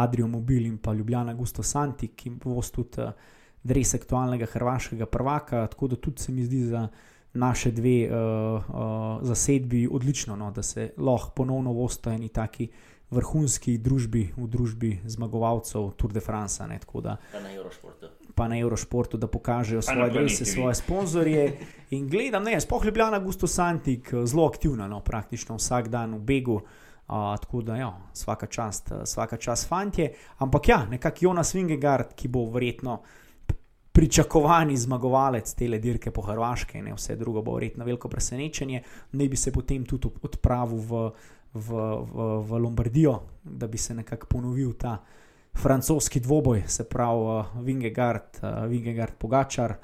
[0.00, 3.12] Adrijo Mobil in pa Ljubljana Gusto Santi, ki bo tudi uh,
[3.68, 6.88] res aktualnega hrvaškega prvaka, tako da tudi se mi zdi za
[7.34, 8.14] naše dve uh,
[8.68, 12.70] uh, zasedbi odlično, no, da se lahko ponovno vosta eni taki
[13.10, 16.64] vrhunski družbi v družbi zmagovalcev Tour de France.
[16.68, 18.06] Ne, da, pa na Eurošportu.
[18.38, 21.58] Pa na Eurošportu, da pokažejo svoje drese, svoje sponzorje.
[21.90, 26.60] In gledam, ne, spoh Ljubljana, Gusto Santik, zelo aktivna, no, praktično vsak dan v begu.
[27.08, 30.12] Uh, tako da, ja, vsaka čast, vsaka čast, fantje.
[30.38, 33.00] Ampak ja, nekako Jonas Vingegard, ki bo verjetno
[33.98, 38.82] pričakovani zmagovalec te dirke po Hrvaške, ne vse drugo bo verjetno veliko presenečenje,
[39.12, 41.00] ne bi se potem tudi odpravil v,
[41.54, 41.80] v,
[42.12, 45.00] v, v Lombardijo, da bi se nekako ponovil ta
[45.62, 49.74] francoski dvoboj, se pravi uh, Vingegard, uh, Vingegard Pogačar.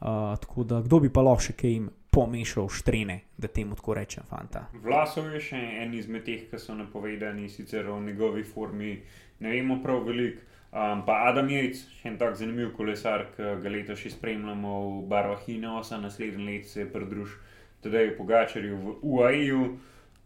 [0.00, 0.06] Uh,
[0.40, 4.24] tako da kdo bi pa lahko še kaj jim pomešal štrene, da temu tako rečem,
[4.28, 4.66] fanta.
[4.84, 8.98] Vlasov je še en izmed teh, ki so napovedani, sicer v njegovi formi
[9.40, 10.42] ne vemo prav veliko.
[10.74, 15.02] Um, pa Adam Jejc, še en tak zanimiv kolesar, ki ga letos še spremljamo v
[15.10, 17.38] barvah Inosa, naslednji let se je pridružil
[17.82, 19.52] tudi Pogačarju v UAE.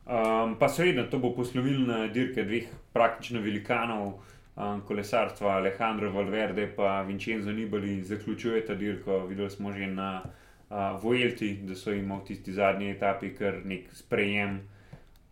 [0.08, 4.22] Um, pa seveda to bo poslovilna dirka dveh praktično velikanov
[4.58, 9.26] um, kolesarstva, Alejandro Valverde in Vincenzo Nibali, zaključuje ta dirko.
[9.26, 10.22] Videli smo že na
[10.70, 14.60] uh, Vojelti, da so imeli v tisti zadnji etapi kar nek sprejem,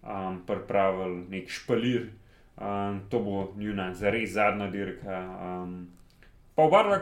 [0.03, 2.09] um, pripravili nek špalir.
[2.57, 5.21] Um, to bo njuna zares zadnja dirka.
[5.43, 5.89] Um,
[6.55, 7.01] pa oba dva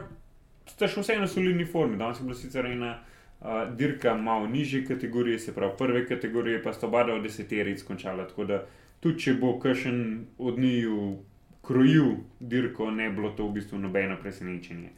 [0.66, 1.96] sta še vseeno v solidni formi.
[1.96, 6.72] Danes je bila sicer ena uh, dirka malo nižje kategorije, se pravi prve kategorije, pa
[6.72, 8.26] sta oba dva v deseterici končala.
[8.26, 8.64] Tako da
[9.00, 11.18] tudi če bo kakšen od njiju
[11.66, 14.90] krojil dirko, ne bilo to v bistvu nobeno presenečenje.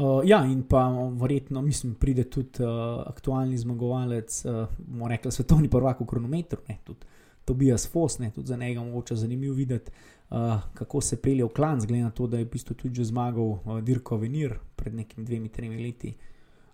[0.00, 5.68] Uh, ja, in pa verjetno, mislim, pride tudi uh, aktualni zmagovalec, uh, bomo rekli, svetovni
[5.68, 7.04] prvak v kronometru, ne, tudi
[7.44, 9.90] Tobias Fos, ne, tudi za njega mogoče zanimivo videti,
[10.30, 10.36] uh,
[10.74, 13.44] kako se pelje v klan, glede na to, da je v bistvu tudi že zmagal
[13.44, 16.14] uh, Dirko Venir pred nekimi dvemi, tremi leti.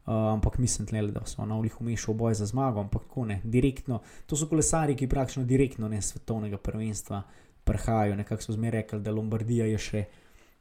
[0.07, 3.41] Uh, ampak mislim, tle, da so na ulih umešali boj za zmago, ampak tako ne,
[3.45, 4.01] direktno.
[4.26, 7.22] To so kolesari, ki praktično direktno ne svetovnega prvenstva
[7.66, 8.16] prihajajo.
[8.16, 10.04] Nekako so zmeraj rekli, da Lombardija je še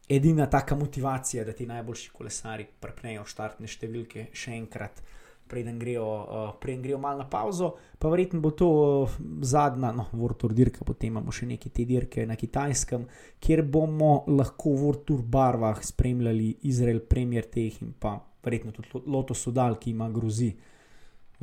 [0.09, 5.03] edina taka motivacija, da ti najboljši kolesari prepnejo štartne številke še enkrat.
[5.45, 10.07] Preden grejo, uh, preden grejo malo na pauzo, pa verjetno bo to uh, zadnja, no,
[10.17, 13.05] vrtur dirka, potem imamo še neke te dirke na kitajskem,
[13.37, 19.45] kjer bomo lahko v vrtur barvah spremljali Izrael, premjer teh in pa verjetno tudi Lotus
[19.45, 20.49] Sudal, ki ima grozi.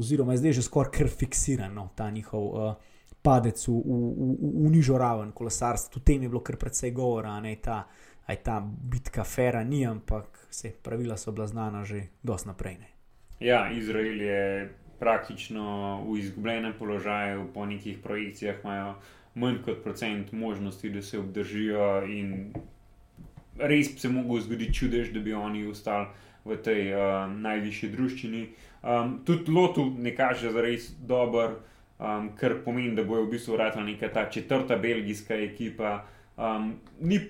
[0.02, 2.91] Oziroma, zdaj je že skoraj kar fiksiran no, ta njihov uh,
[3.22, 5.92] padec v, v, v, v nižjo raven kolesarstva.
[5.92, 7.86] Tudi tem je bilo kar precej govora, je ta,
[8.42, 12.76] ta bitka fera, ni, ampak se pravila so bila znana že dosti naprej.
[12.78, 12.88] Ne.
[13.40, 18.94] Ja, Izrael je praktično v izgubljenem položaju, po nekih projekcijah imajo
[19.34, 22.52] manj kot procent možnosti, da se obdržijo in
[23.58, 26.06] res se lahko zgodi čudež, da bi oni ostali
[26.44, 28.46] v tej uh, najvišji družščini.
[28.82, 31.58] Um, tudi Lotu ne kaže za res dober,
[32.02, 36.04] um, kar pomeni, da bojo v bistvu vrata neka ta četrta belgijska ekipa.
[36.36, 37.20] Um, ni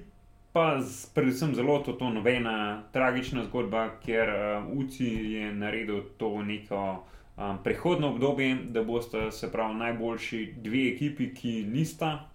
[0.53, 6.43] pa z, predvsem zelo to, to nobena tragična zgodba, ker uh, UCI je naredil to
[6.43, 7.05] neko
[7.37, 12.29] um, prehodno obdobje, da boste se pravi najboljši dve ekipi, ki nista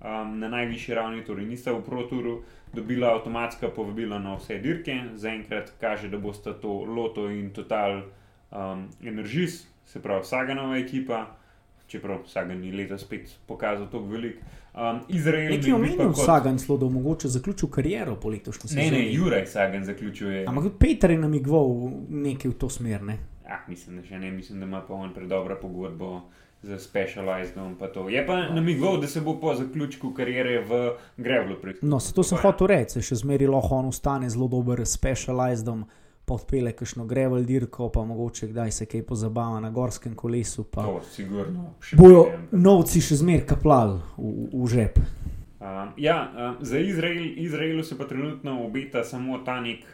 [0.00, 5.72] um, na najvišji ravni, torej nista v proturu dobila avtomatska povabila na vse dirke, zaenkrat
[5.80, 8.02] kaže, da bosta to Loto in Total
[8.50, 11.37] um, Energies, se pravi Saganova ekipa,
[11.88, 14.36] čeprav Sagan ni leta spet pokazal tako velik.
[14.74, 16.24] Um, Izrael je omenil kot...
[16.24, 18.90] Sagan, zelo da omogoče zaključil kariero po letošnjem sezoну.
[18.90, 20.44] Ne, ne, Juraj Sagan zaključuje.
[20.46, 23.02] Ampak Peter je namigoval nekaj v to smer.
[23.02, 23.18] Ne?
[23.48, 26.20] Ah, mislim, da še ne, mislim, da ima pa on predobra pogodbo
[26.62, 27.76] za specializedom.
[28.10, 31.88] Je pa namigoval, da se bo po zaključku karijere v Grevlu pripričal.
[31.88, 35.86] No, to sem hotel reči, še zmeraj lahko on ostane zelo dober specializedom.
[36.28, 40.66] Podpele kakšno grevel dirko, pa mogoče kdaj se kaj pozabava na gorskem kolesu.
[40.74, 41.72] To, sigurno.
[41.96, 44.98] Bojo novci še zmeraj kaplali v, v žep.
[45.58, 49.86] Um, ja, um, za Izrael, Izraelu se pa trenutno obeta samo ta nek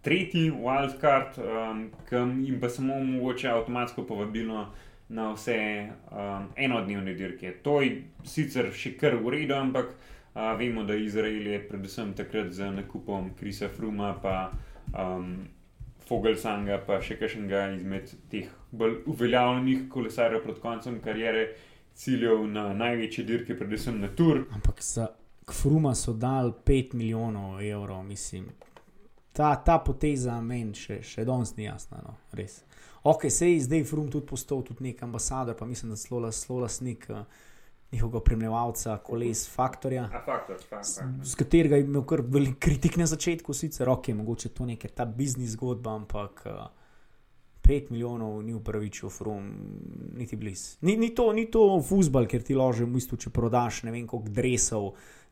[0.00, 4.66] tretji wildcard, um, ki jim pa samo omogoča avtomatsko povabilo
[5.08, 7.52] na vse um, enodnevne dirke.
[7.62, 12.52] To je sicer še kar v redu, ampak uh, vemo, da Izrael je predvsem takrat
[12.54, 14.52] z nakupom Krisa Fruma, pa
[14.94, 15.34] um,
[16.10, 21.46] Fogelsanga, pa še kakšnega izmed teh bolj uveljavljenih kolesarjev pred koncem karijere,
[21.94, 24.44] ciljev na največje dirke, predvsem na Tur.
[24.54, 25.06] Ampak za
[25.50, 28.50] Fruma so dal 5 milijonov evrov, mislim.
[29.32, 32.60] Ta, ta poteza meni še, še danes ni jasna, no, res
[33.02, 37.06] ok, se je zdaj Frum tudi postal tudi nek ambasador, pa mislim, da zelo lasnik
[37.08, 37.16] uh,
[37.92, 40.08] njihovega premljevalca, koles Faktorja.
[40.24, 41.04] Faktor, faktor.
[41.22, 45.04] Z katerega je imel kar velik kritik na začetku, sicer ok, mogoče to neka ta
[45.04, 46.46] biznis zgodba, ampak.
[46.46, 46.68] Uh,
[47.70, 49.52] 5 milijonov ni upravičil, from,
[50.16, 50.78] niti blizu.
[50.80, 54.32] Ni, ni, ni to fusbal, ker ti lože v bistvu, če prodaš ne vem koliko
[54.34, 54.88] dresov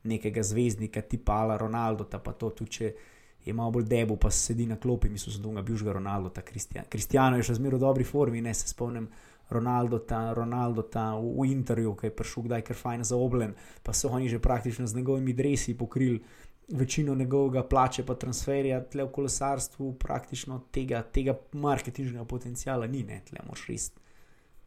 [0.06, 2.92] nekega zvezdnika, tipa Ala Ronaldo, pa to tudi če
[3.44, 7.36] je malo bolj debu, pa sedi na klopi, mislim, da to Bjužga Ronaldo, ta Kristijano
[7.36, 9.08] je še zmeraj v dobri formi, ne se spomnim.
[9.50, 13.54] Ronaldo, ta, Ronaldo ta v, v intervju, ki je prišel kdaj kar fajn za oblen,
[13.82, 16.22] pa so oni že praktično z njegovimi dresi pokrili
[16.68, 23.22] večino njegovega plače, pa transferja, tle v kolesarstvu, praktično tega, tega marketinžnega potencijala ni, ne,
[23.24, 23.90] tle moš res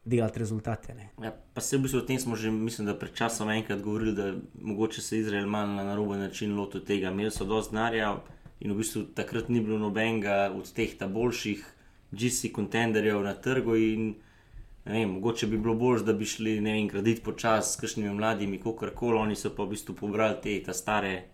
[0.04, 0.94] delati rezultate.
[1.22, 4.14] Ja, pa se v bistvu o tem smo že, mislim, da pred časom enkrat govorili,
[4.18, 8.16] da mogoče se Izrael malo na naroben način loti tega, imeli so dosti denarja
[8.60, 11.62] in v bistvu takrat ni bilo nobenega od teh ta boljših
[12.12, 13.76] GC kontenderjev na trgu.
[13.76, 14.14] In,
[14.84, 18.90] vem, mogoče bi bilo bolj, da bi šli vem, graditi počasi s kakšnimi mladimi, kar
[18.94, 21.28] koli, oni so pa v bistvu pobrali te ta stare.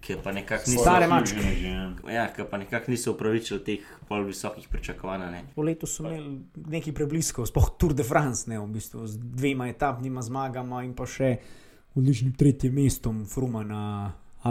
[0.00, 1.40] Ki pa nekako niso stare mačke.
[2.06, 5.24] Ja, ki pa nekako niso upravičili teh pol visokih pričakovanj.
[5.32, 5.40] Ne.
[5.56, 6.36] Po letu so imeli
[6.70, 11.02] nekaj prebliskov, spoh Tour de France, ne, v bistvu, z dvema etapnima zmagama in pa
[11.02, 11.32] še
[11.98, 13.82] odličnim tretjim mestom, Fruma na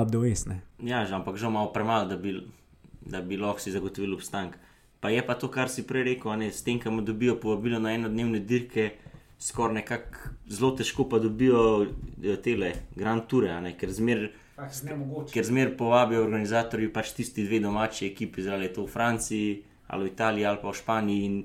[0.05, 0.61] do vesne.
[0.83, 2.35] Ja, že, ampak že malo premalo, da bi,
[3.01, 4.59] da bi lahko si zagotovil obstanek.
[4.99, 7.93] Pa je pa to, kar si prej rekel, ne, s tem, kam dobijo povabilo na
[7.93, 8.91] enodnevne dirke,
[9.39, 12.55] skoraj nekako zelo težko pa dobijo eh, te
[12.95, 14.29] Grand Toure, ne, ker zmer
[14.83, 15.33] Nemogoče.
[15.33, 20.09] ker zmer povabijo organizatorji pač tisti dve domači ekipi, zdaj je to v Franciji ali
[20.09, 21.25] v Italiji ali pa v Španiji.
[21.25, 21.43] In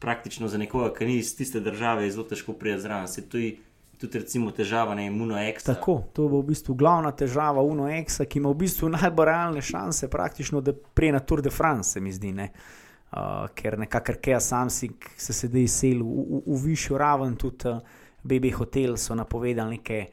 [0.00, 3.08] praktično za nekoga, ki ni iz tiste države, je zelo težko priti zraven.
[3.08, 3.56] Se to je
[3.98, 5.74] tudi recimo težava na Extra.
[5.74, 10.08] Tako, to bo v bistvu glavna težava UNO-EXA, ki ima v bistvu najbolj realne šanse,
[10.08, 12.32] praktično, da prije na Tour de France, se mi zdi.
[12.32, 12.50] Ne?
[13.08, 13.20] Uh,
[13.54, 17.78] ker nekako Kea Samsung se sedaj izselil v, v, v višjo raven, tudi uh,
[18.22, 20.06] BB Hotel so napovedali neke,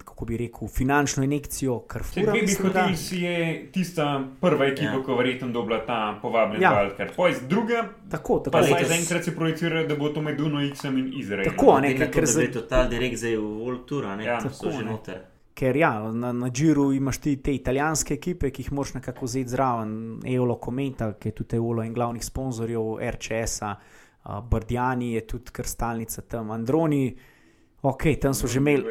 [0.00, 2.26] kako bi rekel, finančno injekcijo, kar fura.
[2.26, 3.36] Baby mislim, da- Hotels je
[3.72, 4.08] tista
[4.40, 5.02] prva ekipa, Ja.
[5.02, 6.70] ko verjetno dobila ta povabljen Ja.
[6.72, 7.14] Wildcard.
[7.16, 8.64] Pojz druga, Tako, pa tako.
[8.64, 11.56] zdaj letos- zaenkrat se projicira, da bo to med Uno X-em in Izraelom.
[11.56, 14.38] Tako, ne, ker da za- je total direkt zdaj v World Tour, a ne, Ja.
[14.38, 14.98] Tako, so že ne.
[15.54, 19.52] Ker ja, na, na Džiru imaš ti te italijanske ekipe, ki jih moraš nekako vzeti
[19.52, 19.92] zraven,
[20.24, 26.22] Eolo Kometa, ki je tudi Eolo in glavnih sponzorjev RČS-a, uh, Brdjani je tudi krstalnica
[26.22, 27.04] tam, Androni,
[27.82, 28.84] ok, tam so že imeli.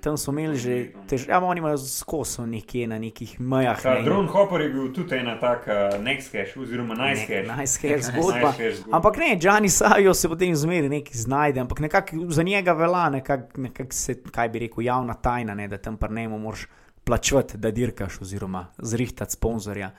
[0.00, 0.74] Tam so imeli že
[1.08, 3.82] težave, ja, oni imajo skoso nekje na nekih mejah.
[3.82, 7.48] Ta ne, Drone Hopper je bil tudi ena taka next cash, oziroma nice cash.
[7.58, 8.52] Nice hair zgodba.
[8.52, 8.96] Zgodba.
[8.96, 13.60] Ampak ne, Gianni Savijo se potem zmeri nekaj znajde, ampak nekako za njega velja, nekako
[13.60, 16.66] nekak se, kaj bi rekel, javna tajna, ne, da tam prnemo moraš
[17.04, 19.90] plačati, da dirkaš, oziroma zrihtati sponzorja,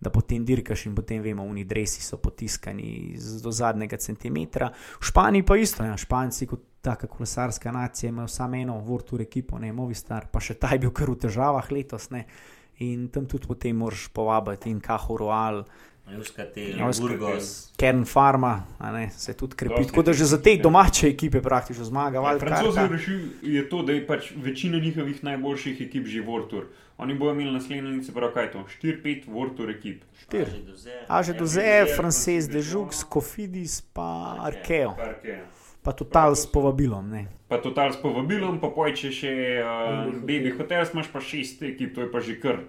[0.00, 4.70] da potem dirkaš in potem vemo, oni dresi so potiskani do zadnjega centimetra.
[5.00, 9.58] V Španiji pa isto, ja, Španci kot taka kolesarska nacija imajo samo eno Vortur ekipo,
[9.58, 12.26] ne, Movistar, pa še ta je bil kar v težavah letos, ne.
[12.82, 15.64] In tam tudi potem moraš povabiti in Kaho Roal.
[17.78, 19.86] Kern Farma, a ne, se tudi krepi.
[19.86, 22.18] Tako da že za te domače ekipe praktično zmaga.
[22.18, 26.66] Ja, Francozi rešil je to, da je pač večina njihovih najboljših ekip že Vortur.
[26.98, 28.66] Oni bodo imeli naslednji, se pravi, kaj je to?
[28.82, 30.02] 4-5 Vortur ekip.
[30.26, 30.42] Štiri.
[30.42, 31.00] Aže Dozer.
[31.08, 32.96] Aže Ja, Doze, Dozer, Frances Francis de Deschamps.
[32.96, 34.96] Jux, Kofidis, pa Arkeo.
[34.98, 35.61] Arkeo.
[35.82, 37.10] Pa Total s povabilom.
[37.10, 37.26] Ne.
[37.48, 42.06] Pa total s povabilom, pa pojče še uh, Baby Hotels, imaš pa šest ekip, to
[42.06, 42.62] je pa že kar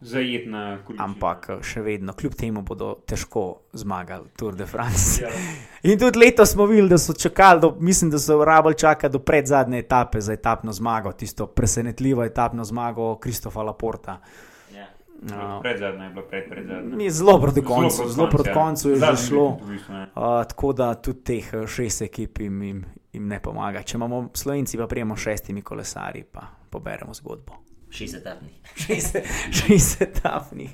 [0.00, 1.04] zajetna količina.
[1.04, 3.44] Ampak eh, še vedno, kljub temu bodo težko
[3.76, 5.22] zmagali Tour de France.
[5.22, 5.30] Ja.
[5.88, 9.22] In tudi letos smo videli, da so čakali, do, mislim, da so rabili čakati do
[9.22, 14.18] predzadnje etape za etapno zmago, tisto presenetljivo etapno zmago Kristofa Laporta.
[14.18, 14.55] Ja.
[15.22, 16.96] Uh, Predzadnja je bila pred predzadnja.
[16.96, 18.54] Mi zelo proti koncu, zelo proti ja.
[18.54, 19.58] koncu je že Zadnji šlo.
[19.68, 20.02] bistvu, ne.
[20.02, 23.82] Uh, tako da tudi teh eh, šest ekip jim, jim, jim ne pomaga.
[23.82, 27.56] Če imamo Slovenci, pa prijemo šestimi kolesarji, pa poberemo zgodbo.
[27.90, 28.60] Šest etapnih.
[28.86, 29.16] Šest,
[29.50, 30.70] šest etapnih.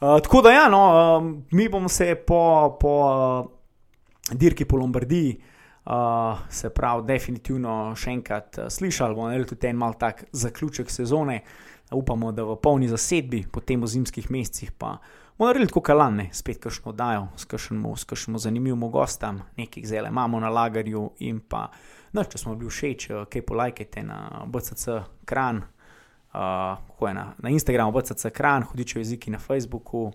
[0.00, 0.82] Uh, tako da, ja, no,
[1.18, 5.40] um, mi bomo se po, po uh, dirki po Lombardiji,
[5.84, 10.90] uh, se pravi, definitivno še enkrat uh, slišali, bomo naredili tudi en mal tak zaključek
[10.90, 11.42] sezone.
[11.90, 14.98] Upamo, da v polni zasedbi, potem v zimskih mesecih pa
[15.38, 17.44] bomo naredili tako kalane, spet kakšno dajo, s
[18.04, 21.70] kakšnim zanimivim gostom, nekaj zele imamo na lagarju in pa,
[22.12, 25.62] no, če smo bili všeč, eh, kaj polajkajte na BCC kran.
[26.30, 30.12] Uh, kako je na, na Instagramu, BCC kran, hudičev jeziki na Facebooku.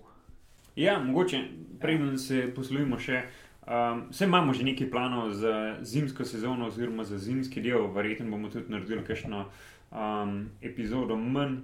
[0.76, 1.42] Ja, mogoče,
[1.80, 3.20] preden se poslovimo še.
[3.66, 8.48] Um, vse imamo že nekaj planov za zimsko sezono, oziroma za zimski del, verjetno bomo
[8.48, 9.48] tudi naredili kakšno
[9.90, 11.56] um, epizodo manj.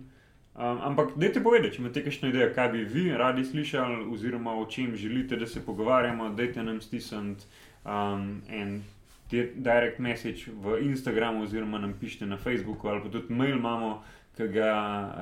[0.55, 4.67] Um, ampak, dajte povedati, če imate kakšno idejo, kaj bi vi radi slišali, oziroma o
[4.69, 7.47] čem želite, da se pogovarjamo, dajte nam stisniti
[7.85, 8.83] um, en
[9.31, 14.03] di- direct message v Instagramu, oziroma nam pišite na Facebooku, ali pa tudi mail imamo,
[14.37, 14.73] ki ga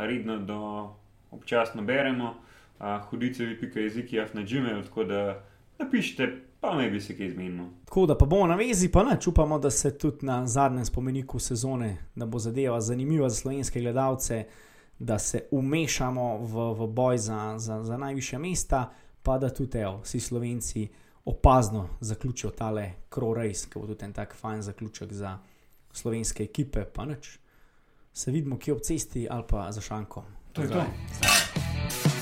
[0.07, 0.59] redno do
[1.31, 5.23] občasno beremo, uh, hudicevi.jezikijaf na Gmail, tako da
[5.79, 7.69] napišite, pa naj bi se kaj zmenilo.
[7.85, 11.39] Tako da pa bomo na vezi, pa ne čupamo, da se tudi na zadnjem spomeniku
[11.39, 14.45] sezone, da bo zadeva zanimiva za slovenske gledalce,
[14.99, 18.91] da se umešamo v, v boj za, za, za najviše mesta,
[19.23, 20.89] pa da tudi evo, vsi slovenci
[21.25, 25.39] opazno zaključijo tale Crow-Race, ki bo tudi en tak fajn zaključek za
[25.93, 27.39] slovenske ekipe, pa nič.
[28.13, 30.25] Se vidimo, kje ob cesti ali pa za šanko.
[30.53, 30.75] To je to.
[30.75, 32.20] Zdaj.